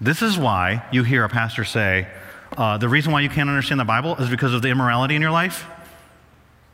[0.00, 2.08] This is why you hear a pastor say,
[2.56, 5.22] uh, the reason why you can't understand the Bible is because of the immorality in
[5.22, 5.66] your life.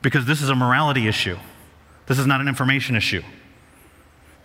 [0.01, 1.37] Because this is a morality issue.
[2.07, 3.23] This is not an information issue.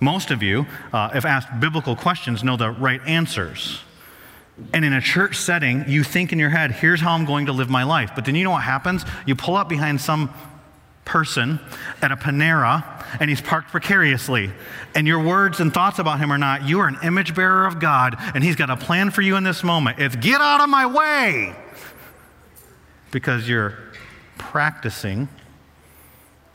[0.01, 3.79] Most of you, uh, if asked biblical questions, know the right answers.
[4.73, 7.51] And in a church setting, you think in your head, here's how I'm going to
[7.51, 8.11] live my life.
[8.15, 9.03] But then you know what happens?
[9.25, 10.33] You pull up behind some
[11.03, 11.59] person
[12.01, 14.51] at a Panera and he's parked precariously.
[14.95, 17.79] And your words and thoughts about him are not, you are an image bearer of
[17.79, 19.99] God and he's got a plan for you in this moment.
[19.99, 21.55] It's get out of my way.
[23.11, 23.77] Because you're
[24.37, 25.29] practicing,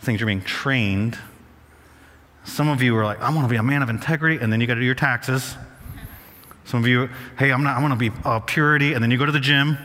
[0.01, 1.19] things you're being trained.
[2.45, 4.61] Some of you are like, I want to be a man of integrity, and then
[4.61, 5.55] you got to do your taxes.
[6.71, 9.19] Some of you, hey, I'm not, I want to be uh, purity, and then you
[9.19, 9.77] go to the gym.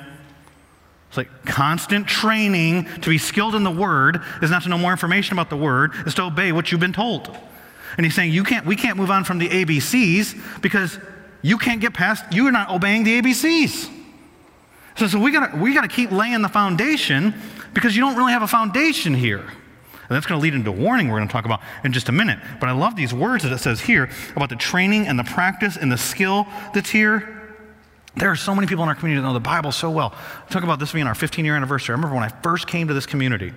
[1.08, 4.92] It's like constant training to be skilled in the word is not to know more
[4.92, 7.36] information about the word, is to obey what you've been told.
[7.98, 11.00] And he's saying you can't, we can't move on from the ABCs because
[11.42, 13.90] you can't get past, you are not obeying the ABCs.
[14.96, 17.34] So, so we gotta we gotta keep laying the foundation
[17.74, 19.46] because you don't really have a foundation here.
[20.08, 22.10] And that's going to lead into a warning we're going to talk about in just
[22.10, 22.40] a minute.
[22.60, 25.78] But I love these words that it says here about the training and the practice
[25.78, 27.32] and the skill that's here.
[28.16, 30.14] There are so many people in our community that know the Bible so well.
[30.50, 31.94] Talk about this being our 15 year anniversary.
[31.94, 33.52] I remember when I first came to this community,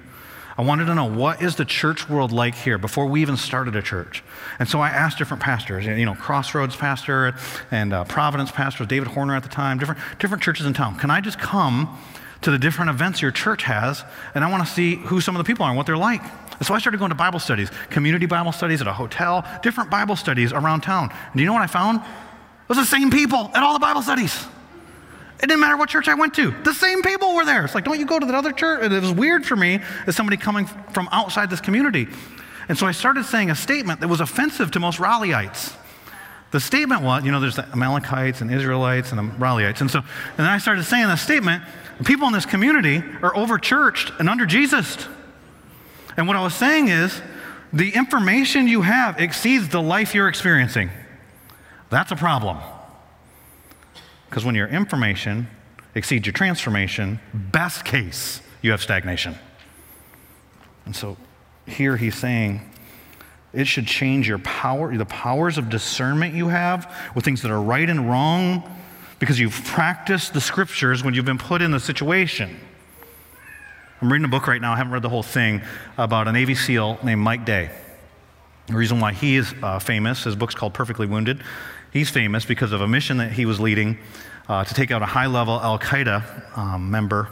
[0.59, 3.77] I wanted to know what is the church world like here before we even started
[3.77, 4.25] a church.
[4.59, 7.37] And so I asked different pastors, you know, Crossroads pastor
[7.71, 10.99] and uh, Providence pastor, David Horner at the time, different, different churches in town.
[10.99, 11.97] Can I just come
[12.43, 15.45] to the different events your church has, and I want to see who some of
[15.45, 16.23] the people are and what they're like.
[16.63, 20.17] So I started going to Bible studies, community Bible studies at a hotel, different Bible
[20.17, 21.11] studies around town.
[21.11, 21.99] And do you know what I found?
[21.99, 24.45] It was the same people at all the Bible studies.
[25.41, 26.51] It didn't matter what church I went to.
[26.65, 27.65] The same people were there.
[27.65, 28.81] It's like, don't you go to that other church?
[28.83, 32.09] And it was weird for me as somebody coming from outside this community.
[32.69, 35.75] And so I started saying a statement that was offensive to most Raleigheites.
[36.51, 39.81] The statement was, you know, there's the Amalekites and Israelites and Raleigheites.
[39.81, 41.63] And so, and then I started saying the statement
[42.07, 45.07] people in this community are over churched and under Jesus.
[46.17, 47.21] And what I was saying is,
[47.73, 50.91] the information you have exceeds the life you're experiencing.
[51.91, 52.59] That's a problem.
[54.29, 55.49] Because when your information
[55.95, 59.35] exceeds your transformation, best case, you have stagnation.
[60.87, 61.17] And so
[61.67, 62.63] here he's saying,
[63.53, 67.61] it should change your power, the powers of discernment you have with things that are
[67.61, 68.63] right and wrong
[69.19, 72.59] because you've practiced the scriptures when you've been put in the situation.
[74.01, 75.61] I'm reading a book right now, I haven't read the whole thing,
[75.97, 77.71] about a Navy SEAL named Mike Day.
[78.69, 81.43] The reason why he is uh, famous, his book's called Perfectly Wounded.
[81.93, 83.99] He's famous because of a mission that he was leading
[84.49, 87.29] uh, to take out a high level Al Qaeda um, member.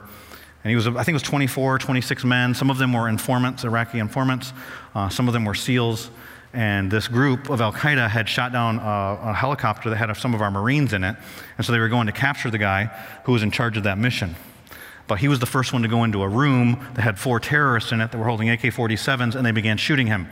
[0.65, 2.55] And he was, I think it was 24, 26 men.
[2.55, 4.53] Some of them were informants, Iraqi informants.
[4.95, 6.11] Uh, some of them were SEALs.
[6.57, 10.33] And this group of Al Qaeda had shot down a, a helicopter that had some
[10.33, 11.15] of our Marines in it.
[11.59, 12.87] And so they were going to capture the guy
[13.25, 14.35] who was in charge of that mission.
[15.07, 17.93] But he was the first one to go into a room that had four terrorists
[17.93, 20.29] in it that were holding AK 47s, and they began shooting him.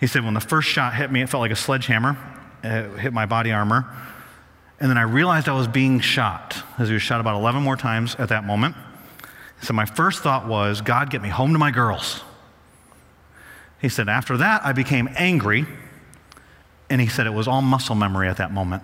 [0.00, 2.16] He said, When the first shot hit me, it felt like a sledgehammer.
[2.64, 3.84] It hit my body armor.
[4.80, 7.76] And then I realized I was being shot, as he was shot about 11 more
[7.76, 8.76] times at that moment.
[9.60, 12.22] So my first thought was, God, get me home to my girls.
[13.80, 15.66] He said, After that, I became angry.
[16.88, 18.82] And he said it was all muscle memory at that moment.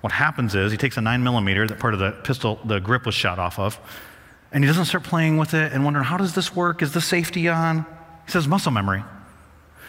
[0.00, 3.06] What happens is he takes a nine millimeter, that part of the pistol, the grip
[3.06, 3.80] was shot off of,
[4.52, 6.82] and he doesn't start playing with it and wondering, how does this work?
[6.82, 7.86] Is the safety on?
[8.26, 9.02] He says, muscle memory.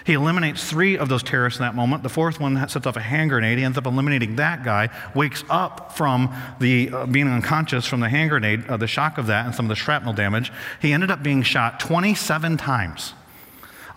[0.06, 2.04] He eliminates three of those terrorists in that moment.
[2.04, 3.58] The fourth one sets off a hand grenade.
[3.58, 8.10] He ends up eliminating that guy, wakes up from the uh, being unconscious from the
[8.10, 10.52] hand grenade, uh, the shock of that, and some of the shrapnel damage.
[10.80, 13.14] He ended up being shot 27 times.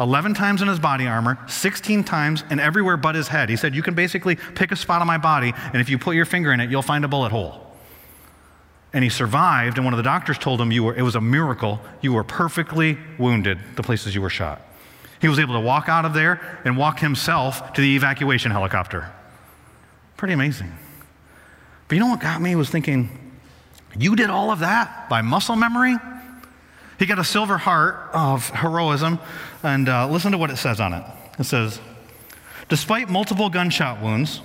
[0.01, 3.49] 11 times in his body armor, 16 times and everywhere but his head.
[3.49, 6.14] He said, You can basically pick a spot on my body, and if you put
[6.14, 7.64] your finger in it, you'll find a bullet hole.
[8.92, 11.20] And he survived, and one of the doctors told him you were, it was a
[11.20, 11.80] miracle.
[12.01, 14.62] You were perfectly wounded, the places you were shot.
[15.20, 19.11] He was able to walk out of there and walk himself to the evacuation helicopter.
[20.16, 20.72] Pretty amazing.
[21.88, 23.11] But you know what got me was thinking,
[23.99, 25.96] you did all of that by muscle memory?
[26.99, 29.18] He got a silver heart of heroism,
[29.63, 31.05] and uh, listen to what it says on it.
[31.39, 31.81] It says,
[32.69, 34.41] Despite multiple gunshot wounds,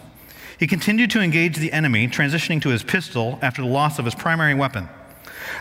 [0.59, 4.15] he continued to engage the enemy, transitioning to his pistol after the loss of his
[4.15, 4.87] primary weapon,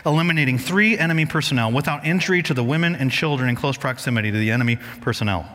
[0.05, 4.37] eliminating three enemy personnel without injury to the women and children in close proximity to
[4.37, 5.45] the enemy personnel.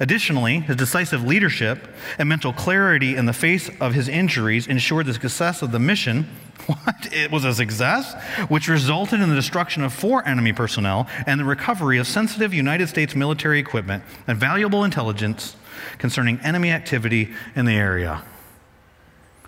[0.00, 5.14] Additionally, his decisive leadership and mental clarity in the face of his injuries ensured the
[5.14, 6.28] success of the mission.
[6.66, 7.12] What?
[7.12, 8.14] It was a success,
[8.48, 12.88] which resulted in the destruction of four enemy personnel and the recovery of sensitive United
[12.88, 15.56] States military equipment and valuable intelligence
[15.98, 18.22] concerning enemy activity in the area.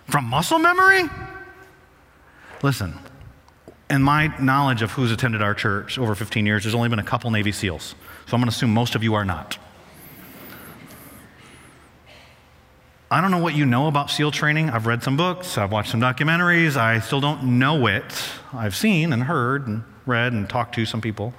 [0.08, 1.08] From muscle memory?
[2.62, 2.98] Listen,
[3.88, 7.04] in my knowledge of who's attended our church over 15 years, there's only been a
[7.04, 7.94] couple Navy SEALs.
[8.26, 9.58] So I'm going to assume most of you are not.
[13.08, 14.68] I don't know what you know about SEAL training.
[14.68, 16.76] I've read some books, I've watched some documentaries.
[16.76, 18.04] I still don't know it.
[18.52, 21.32] I've seen and heard and read and talked to some people.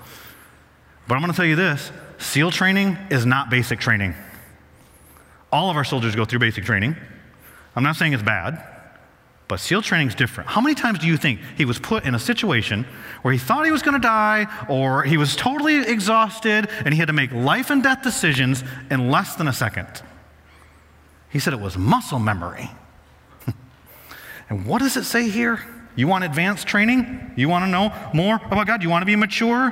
[1.09, 4.15] But I'm going to tell you this SEAL training is not basic training.
[5.51, 6.95] All of our soldiers go through basic training.
[7.76, 8.63] I'm not saying it's bad,
[9.49, 10.49] but SEAL training is different.
[10.49, 12.86] How many times do you think he was put in a situation
[13.24, 16.99] where he thought he was going to die or he was totally exhausted and he
[16.99, 20.01] had to make life and death decisions in less than a second?
[21.38, 22.67] He said it was muscle memory.
[24.49, 25.63] and what does it say here?
[25.95, 27.33] You want advanced training?
[27.35, 28.81] You want to know more about God?
[28.81, 29.71] You want to be mature?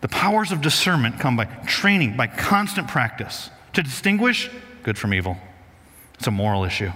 [0.00, 3.50] The powers of discernment come by training, by constant practice.
[3.74, 4.50] To distinguish
[4.82, 5.36] good from evil.
[6.14, 6.90] It's a moral issue.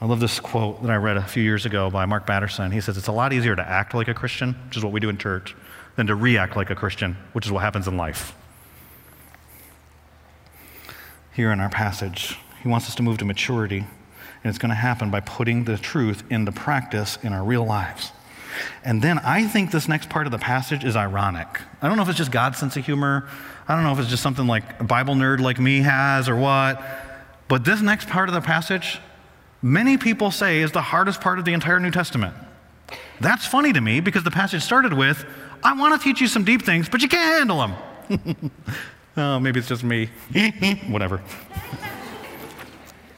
[0.00, 2.72] I love this quote that I read a few years ago by Mark Batterson.
[2.72, 5.00] He says, It's a lot easier to act like a Christian, which is what we
[5.00, 5.54] do in church,
[5.96, 8.34] than to react like a Christian, which is what happens in life.
[11.34, 13.86] Here in our passage, he wants us to move to maturity, and
[14.44, 18.12] it's going to happen by putting the truth into practice in our real lives.
[18.84, 21.48] And then I think this next part of the passage is ironic.
[21.82, 23.28] I don't know if it's just God's sense of humor.
[23.66, 26.36] I don't know if it's just something like a Bible nerd like me has or
[26.36, 26.80] what.
[27.48, 29.00] But this next part of the passage
[29.60, 32.34] many people say is the hardest part of the entire New Testament.
[33.18, 35.24] That's funny to me because the passage started with,
[35.62, 37.66] I want to teach you some deep things, but you can't handle
[38.08, 38.50] them.
[39.16, 40.10] oh, maybe it's just me.
[40.88, 41.22] Whatever.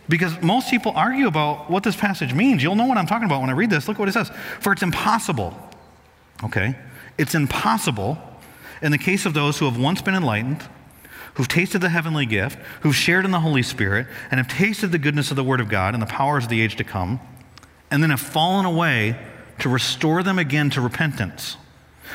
[0.08, 2.62] because most people argue about what this passage means.
[2.62, 3.88] You'll know what I'm talking about when I read this.
[3.88, 4.30] Look what it says.
[4.60, 5.54] For it's impossible,
[6.44, 6.76] okay?
[7.18, 8.18] It's impossible
[8.82, 10.66] in the case of those who have once been enlightened
[11.36, 14.98] who've tasted the heavenly gift, who've shared in the Holy Spirit, and have tasted the
[14.98, 17.20] goodness of the Word of God and the powers of the age to come,
[17.90, 19.18] and then have fallen away
[19.58, 21.58] to restore them again to repentance,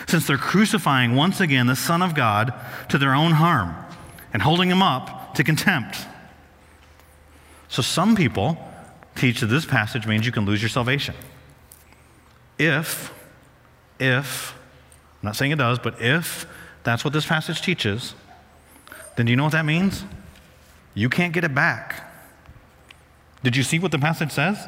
[0.07, 2.53] since they're crucifying once again the Son of God
[2.89, 3.75] to their own harm
[4.33, 5.97] and holding him up to contempt.
[7.67, 8.57] So some people
[9.15, 11.15] teach that this passage means you can lose your salvation.
[12.57, 13.13] If,
[13.99, 14.53] if,
[15.21, 16.45] I'm not saying it does, but if
[16.83, 18.13] that's what this passage teaches,
[19.15, 20.03] then do you know what that means?
[20.93, 22.11] You can't get it back.
[23.43, 24.67] Did you see what the passage says?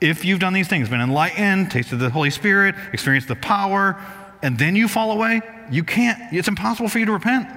[0.00, 4.00] If you've done these things, been enlightened, tasted the Holy Spirit, experienced the power,
[4.42, 7.48] and then you fall away, you can't, it's impossible for you to repent.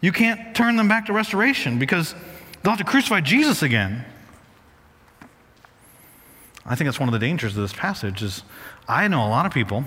[0.00, 2.14] You can't turn them back to restoration because
[2.62, 4.04] they'll have to crucify Jesus again.
[6.64, 8.42] I think that's one of the dangers of this passage is
[8.88, 9.84] I know a lot of people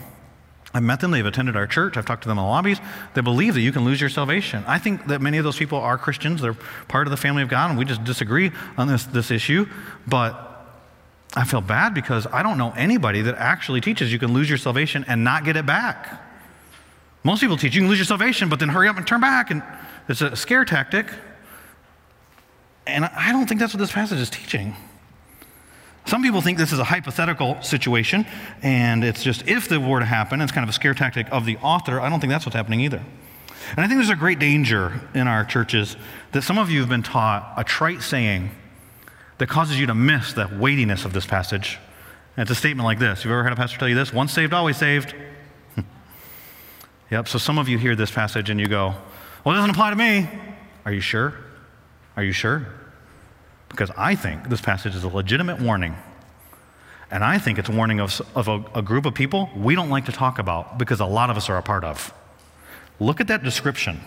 [0.74, 2.80] I've met them, they've attended our church, I've talked to them in the lobbies.
[3.14, 4.64] They believe that you can lose your salvation.
[4.66, 6.58] I think that many of those people are Christians, they're
[6.88, 9.68] part of the family of God, and we just disagree on this, this issue.
[10.08, 10.53] But
[11.36, 14.58] I feel bad because I don't know anybody that actually teaches you can lose your
[14.58, 16.22] salvation and not get it back.
[17.24, 19.50] Most people teach you can lose your salvation, but then hurry up and turn back,
[19.50, 19.64] and
[20.10, 21.08] it's a scare tactic.
[22.86, 24.76] And I don't think that's what this passage is teaching.
[26.06, 28.26] Some people think this is a hypothetical situation,
[28.62, 31.46] and it's just if the were to happen, it's kind of a scare tactic of
[31.46, 32.02] the author.
[32.02, 33.02] I don't think that's what's happening either.
[33.72, 35.96] And I think there's a great danger in our churches
[36.34, 38.52] that some of you have been taught a trite saying
[39.38, 41.80] that causes you to miss the weightiness of this passage.
[42.36, 43.24] And it's a statement like this.
[43.24, 44.14] You've ever heard a pastor tell you this?
[44.14, 45.14] Once saved, always saved.
[47.12, 48.96] yep, so some of you hear this passage and you go,
[49.44, 50.30] well, it doesn't apply to me.
[50.86, 51.34] Are you sure?
[52.16, 52.68] Are you sure?
[53.70, 55.96] Because I think this passage is a legitimate warning.
[57.12, 59.90] And I think it's a warning of, of a, a group of people we don't
[59.90, 62.14] like to talk about because a lot of us are a part of.
[63.00, 64.00] Look at that description.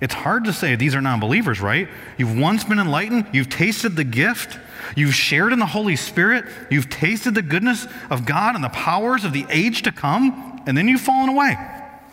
[0.00, 1.88] It's hard to say these are non believers, right?
[2.18, 4.58] You've once been enlightened, you've tasted the gift,
[4.96, 9.24] you've shared in the Holy Spirit, you've tasted the goodness of God and the powers
[9.24, 11.56] of the age to come, and then you've fallen away.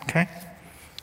[0.04, 0.28] Okay?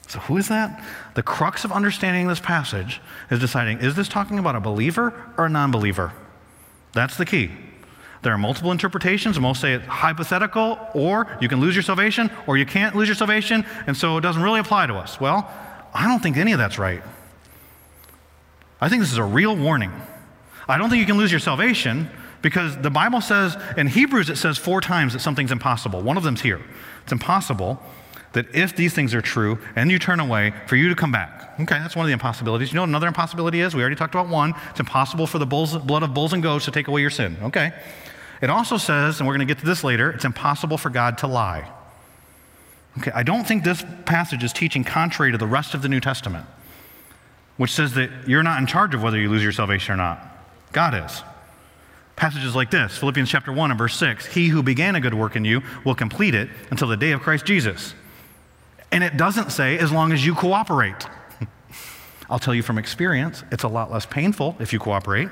[0.07, 0.81] So, who is that?
[1.15, 5.47] The crux of understanding this passage is deciding is this talking about a believer or
[5.47, 6.13] a non believer?
[6.93, 7.51] That's the key.
[8.23, 9.39] There are multiple interpretations.
[9.39, 13.15] Most say it's hypothetical, or you can lose your salvation, or you can't lose your
[13.15, 15.19] salvation, and so it doesn't really apply to us.
[15.19, 15.49] Well,
[15.97, 17.01] I don't think any of that's right.
[18.79, 19.91] I think this is a real warning.
[20.69, 22.07] I don't think you can lose your salvation
[22.43, 26.03] because the Bible says, in Hebrews, it says four times that something's impossible.
[26.03, 26.61] One of them's here.
[27.01, 27.81] It's impossible
[28.33, 31.59] that if these things are true and you turn away, for you to come back.
[31.59, 32.71] Okay, that's one of the impossibilities.
[32.71, 33.73] You know another impossibility is?
[33.73, 34.53] We already talked about one.
[34.69, 37.37] It's impossible for the bulls, blood of bulls and goats to take away your sin.
[37.41, 37.73] Okay.
[38.39, 41.17] It also says, and we're going to get to this later, it's impossible for God
[41.19, 41.71] to lie.
[42.97, 45.99] Okay, I don't think this passage is teaching contrary to the rest of the New
[45.99, 46.45] Testament,
[47.57, 50.19] which says that you're not in charge of whether you lose your salvation or not.
[50.71, 51.23] God is.
[52.15, 55.35] Passages like this, Philippians chapter 1 and verse 6, He who began a good work
[55.35, 57.93] in you will complete it until the day of Christ Jesus.
[58.91, 61.05] And it doesn't say as long as you cooperate.
[62.29, 65.29] I'll tell you from experience, it's a lot less painful if you cooperate.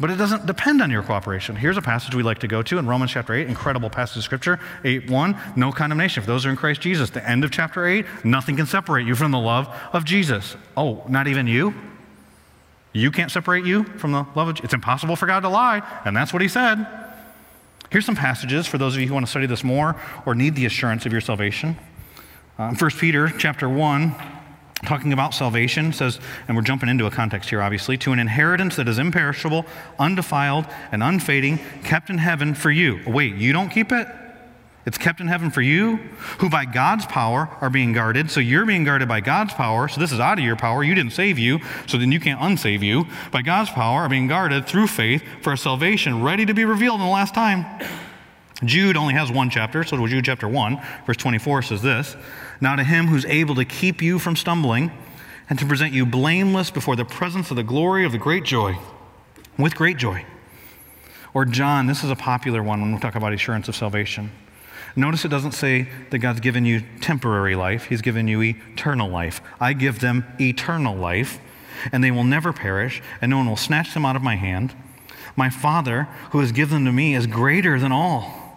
[0.00, 1.56] But it doesn't depend on your cooperation.
[1.56, 4.22] Here's a passage we like to go to in Romans chapter 8, incredible passage of
[4.22, 7.10] scripture, 8 1, no condemnation for those are in Christ Jesus.
[7.10, 10.56] The end of chapter 8, nothing can separate you from the love of Jesus.
[10.76, 11.74] Oh, not even you?
[12.92, 14.66] You can't separate you from the love of Jesus.
[14.66, 16.86] It's impossible for God to lie, and that's what he said.
[17.90, 19.96] Here's some passages for those of you who want to study this more
[20.26, 21.76] or need the assurance of your salvation.
[22.58, 24.14] Um, 1 Peter chapter 1,
[24.84, 28.76] talking about salvation, says, and we're jumping into a context here, obviously, to an inheritance
[28.76, 29.66] that is imperishable,
[29.98, 33.00] undefiled, and unfading, kept in heaven for you.
[33.06, 34.06] Wait, you don't keep it?
[34.86, 35.96] It's kept in heaven for you,
[36.38, 38.30] who by God's power are being guarded.
[38.30, 39.86] So you're being guarded by God's power.
[39.86, 40.82] So this is out of your power.
[40.82, 43.04] You didn't save you, so then you can't unsave you.
[43.30, 47.00] By God's power are being guarded through faith for a salvation ready to be revealed
[47.00, 47.66] in the last time.
[48.64, 52.16] Jude only has one chapter, so Jude chapter 1, verse 24 says this
[52.60, 54.90] Now to him who's able to keep you from stumbling
[55.48, 58.78] and to present you blameless before the presence of the glory of the great joy,
[59.56, 60.24] with great joy.
[61.32, 64.32] Or John, this is a popular one when we talk about assurance of salvation.
[64.96, 69.40] Notice it doesn't say that God's given you temporary life, He's given you eternal life.
[69.60, 71.38] I give them eternal life,
[71.92, 74.74] and they will never perish, and no one will snatch them out of my hand.
[75.36, 78.48] My Father, who has given them to me, is greater than all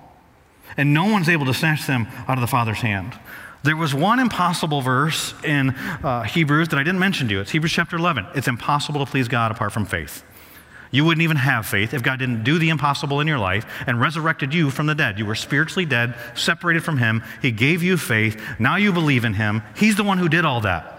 [0.78, 3.18] and no one's able to snatch them out of the Father's hand.
[3.64, 7.41] There was one impossible verse in uh, Hebrews that I didn't mention to you.
[7.41, 8.26] It's Hebrews chapter 11.
[8.34, 10.24] It's impossible to please God apart from faith.
[10.89, 14.01] You wouldn't even have faith if God didn't do the impossible in your life and
[14.01, 15.20] resurrected you from the dead.
[15.20, 17.24] You were spiritually dead, separated from Him.
[17.41, 18.41] He gave you faith.
[18.59, 19.62] Now you believe in Him.
[19.76, 20.97] He's the one who did all that.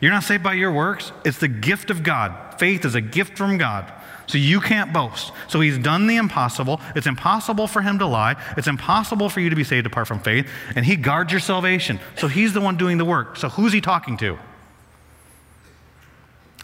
[0.00, 2.58] You're not saved by your works, it's the gift of God.
[2.58, 3.92] Faith is a gift from God.
[4.30, 5.32] So you can't boast.
[5.48, 6.80] So he's done the impossible.
[6.94, 8.40] It's impossible for him to lie.
[8.56, 10.48] It's impossible for you to be saved apart from faith.
[10.76, 11.98] And he guards your salvation.
[12.16, 13.36] So he's the one doing the work.
[13.36, 14.38] So who's he talking to?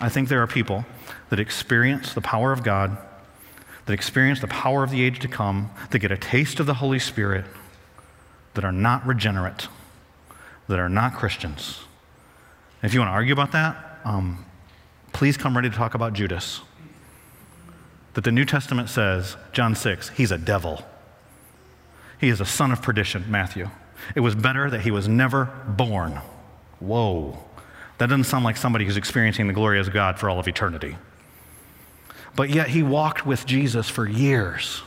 [0.00, 0.84] I think there are people
[1.30, 2.96] that experience the power of God,
[3.86, 6.74] that experience the power of the age to come, that get a taste of the
[6.74, 7.46] Holy Spirit,
[8.54, 9.66] that are not regenerate,
[10.68, 11.80] that are not Christians.
[12.84, 14.44] If you want to argue about that, um,
[15.12, 16.60] please come ready to talk about Judas
[18.16, 20.82] that the New Testament says, John 6, he's a devil.
[22.18, 23.68] He is a son of perdition, Matthew.
[24.14, 26.22] It was better that he was never born.
[26.80, 27.38] Whoa.
[27.98, 30.96] That doesn't sound like somebody who's experiencing the glory of God for all of eternity.
[32.34, 34.80] But yet he walked with Jesus for years.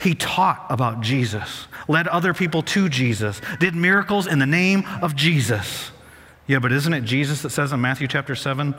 [0.00, 5.14] He taught about Jesus, led other people to Jesus, did miracles in the name of
[5.16, 5.90] Jesus.
[6.46, 8.74] Yeah, but isn't it Jesus that says in Matthew chapter 7,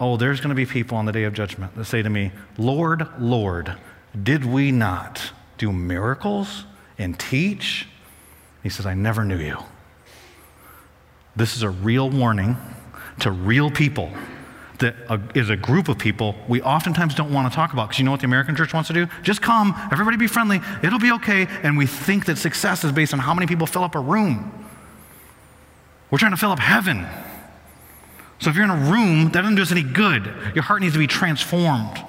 [0.00, 2.32] Oh, there's going to be people on the day of judgment that say to me,
[2.58, 3.76] Lord, Lord,
[4.20, 6.64] did we not do miracles
[6.98, 7.86] and teach?
[8.62, 9.58] He says, I never knew you.
[11.36, 12.56] This is a real warning
[13.20, 14.10] to real people
[14.78, 14.96] that
[15.36, 18.10] is a group of people we oftentimes don't want to talk about because you know
[18.10, 19.06] what the American church wants to do?
[19.22, 21.46] Just come, everybody be friendly, it'll be okay.
[21.62, 24.61] And we think that success is based on how many people fill up a room.
[26.12, 27.06] We're trying to fill up heaven.
[28.38, 30.26] So if you're in a room, that doesn't do us any good.
[30.54, 32.04] Your heart needs to be transformed.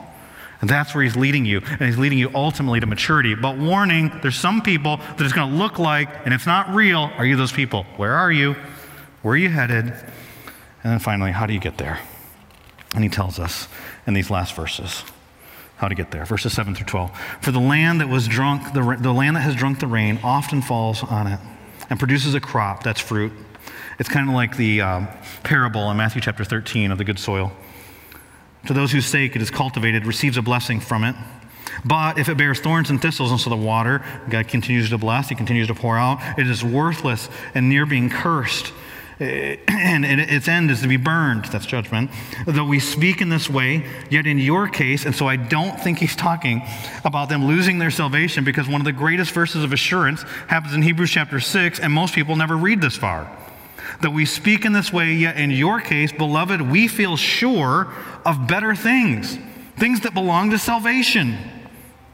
[0.60, 1.62] And that's where he's leading you.
[1.66, 3.34] And he's leading you ultimately to maturity.
[3.34, 7.12] But warning, there's some people that it's going to look like, and it's not real.
[7.18, 7.86] Are you those people?
[7.96, 8.58] Where are you?
[9.22, 9.86] Where are you headed?
[9.86, 12.00] And then finally, how do you get there?
[12.96, 13.70] And he tells us
[14.06, 15.06] in these last verses
[15.78, 16.26] how to get there.
[16.26, 17.18] Verses 7 through 12.
[17.40, 20.62] For the land that was drunk, the, the land that has drunk the rain often
[20.62, 21.40] falls on it
[21.90, 23.32] and produces a crop, that's fruit
[24.00, 25.08] it's kind of like the um,
[25.44, 27.52] parable in Matthew chapter 13 of the good soil.
[28.68, 31.16] To those whose sake it is cultivated, receives a blessing from it.
[31.86, 35.30] But if it bears thorns and thistles, and so the water, God continues to bless,
[35.30, 38.72] He continues to pour out, it is worthless and near being cursed.
[39.20, 41.46] And its end is to be burned.
[41.46, 42.10] That's judgment.
[42.48, 46.00] Though we speak in this way, yet in your case, and so I don't think
[46.00, 46.64] he's talking
[47.06, 50.82] about them losing their salvation because one of the greatest verses of assurance happens in
[50.82, 53.30] Hebrews chapter 6, and most people never read this far
[54.02, 57.94] that we speak in this way, yet in your case, beloved, we feel sure
[58.26, 59.38] of better things,
[59.78, 61.38] things that belong to salvation.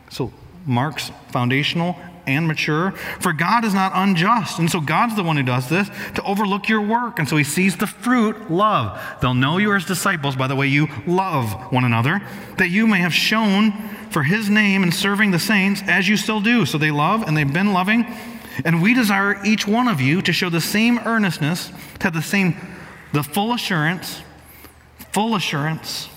[0.10, 0.34] So,
[0.66, 1.98] Mark's foundational
[2.30, 2.92] and mature.
[3.20, 4.60] For God is not unjust.
[4.60, 7.20] And so God's the one who does this to overlook your work.
[7.20, 9.02] And so he sees the fruit, love.
[9.22, 12.22] They'll know you are his disciples by the way you love one another,
[12.58, 13.72] that you may have shown
[14.12, 16.66] for his name in serving the saints as you still do.
[16.66, 18.06] So they love and they've been loving
[18.66, 22.22] and we desire each one of you to show the same earnestness, to have the
[22.22, 22.56] same,
[23.14, 24.22] the full assurance,
[25.12, 26.10] full assurance,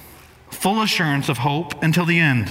[0.50, 2.48] full assurance of hope until the end,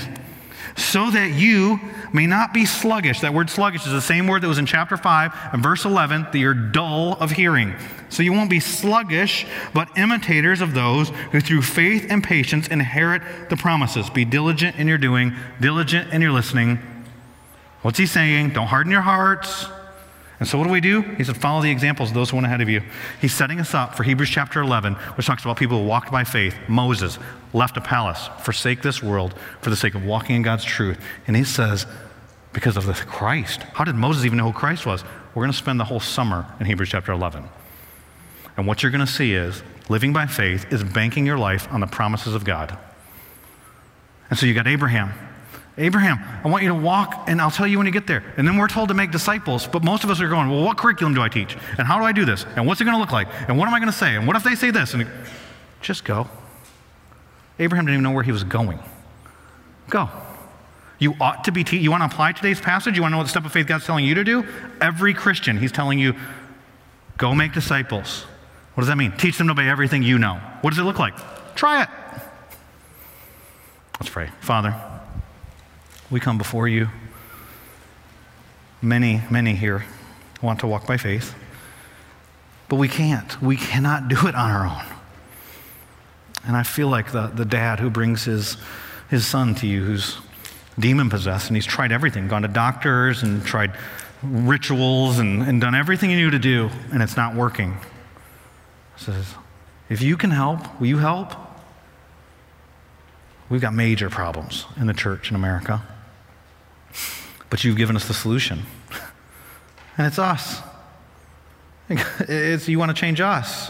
[0.76, 1.80] so that you
[2.14, 3.20] may not be sluggish.
[3.22, 6.28] That word sluggish is the same word that was in chapter 5 and verse 11,
[6.32, 7.76] that you're dull of hearing.
[8.10, 13.50] So you won't be sluggish, but imitators of those who through faith and patience inherit
[13.50, 14.10] the promises.
[14.10, 16.80] Be diligent in your doing, diligent in your listening.
[17.82, 18.52] What's he saying?
[18.52, 19.66] Don't harden your hearts.
[20.42, 21.04] And so, what do we do?
[21.04, 22.82] He said, follow the examples of those who went ahead of you.
[23.22, 26.24] He's setting us up for Hebrews chapter 11, which talks about people who walked by
[26.24, 26.56] faith.
[26.68, 27.20] Moses
[27.54, 31.00] left a palace, forsake this world for the sake of walking in God's truth.
[31.28, 31.86] And he says,
[32.54, 33.62] because of the Christ.
[33.74, 35.04] How did Moses even know who Christ was?
[35.36, 37.48] We're going to spend the whole summer in Hebrews chapter 11.
[38.58, 41.82] And what you're going to see is living by faith is banking your life on
[41.82, 42.76] the promises of God.
[44.32, 45.14] And so you got Abraham.
[45.78, 48.24] Abraham, I want you to walk, and I'll tell you when you get there.
[48.38, 50.78] And then we're told to make disciples, but most of us are going, well, what
[50.78, 51.56] curriculum do I teach?
[51.78, 52.46] And how do I do this?
[52.56, 53.28] And what's it going to look like?
[53.48, 54.16] And what am I going to say?
[54.16, 54.94] And what if they say this?
[54.94, 55.08] And
[55.82, 56.28] just go.
[57.58, 58.80] Abraham didn't even know where he was going.
[59.90, 60.10] Go.
[61.00, 62.96] You ought to be, you want to apply today's passage?
[62.96, 64.46] You want to know what the step of faith God's telling you to do?
[64.82, 66.16] Every Christian, he's telling you,
[67.18, 68.26] go make disciples.
[68.74, 69.12] What does that mean?
[69.14, 70.36] Teach them to obey everything you know.
[70.62, 71.14] What does it look like?
[71.56, 71.90] Try it.
[74.00, 74.30] Let's pray.
[74.42, 74.76] Father,
[76.12, 76.90] we come before you.
[78.82, 79.86] Many, many here
[80.42, 81.34] want to walk by faith,
[82.68, 83.42] but we can't.
[83.42, 84.98] We cannot do it on our own.
[86.44, 88.58] And I feel like the, the dad who brings his,
[89.10, 90.18] his son to you who's
[90.80, 93.74] demon possessed and he's tried everything, gone to doctors and tried
[94.24, 97.78] rituals and, and done everything he knew to do, and it's not working.
[98.98, 99.36] He says,
[99.90, 101.34] If you can help, will you help?
[103.50, 105.84] We've got major problems in the church in America.
[107.52, 108.64] But you've given us the solution.
[109.98, 110.62] And it's us.
[112.20, 113.70] It's, you want to change us.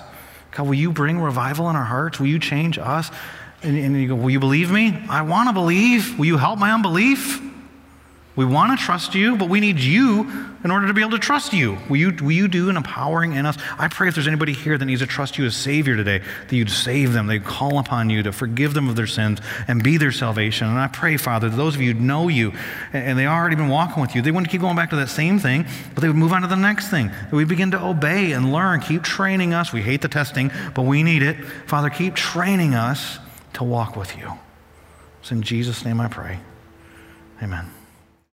[0.52, 2.20] God, will you bring revival in our hearts?
[2.20, 3.10] Will you change us?
[3.64, 5.04] And, and you go, Will you believe me?
[5.10, 6.18] I want to believe.
[6.20, 7.42] Will you help my unbelief?
[8.34, 10.22] We want to trust you, but we need you
[10.64, 11.78] in order to be able to trust you.
[11.90, 13.58] Will you, will you do an empowering in us?
[13.78, 16.56] I pray if there's anybody here that needs to trust you as Savior today, that
[16.56, 19.98] you'd save them, they'd call upon you to forgive them of their sins and be
[19.98, 20.70] their salvation.
[20.70, 22.54] And I pray, Father, that those of you who know you
[22.94, 25.38] and they already been walking with you, they wouldn't keep going back to that same
[25.38, 27.08] thing, but they would move on to the next thing.
[27.08, 29.74] That we begin to obey and learn, keep training us.
[29.74, 31.36] We hate the testing, but we need it.
[31.68, 33.20] Father, keep training us
[33.54, 34.32] to walk with you.
[35.20, 36.40] It's in Jesus' name I pray.
[37.44, 37.70] Amen.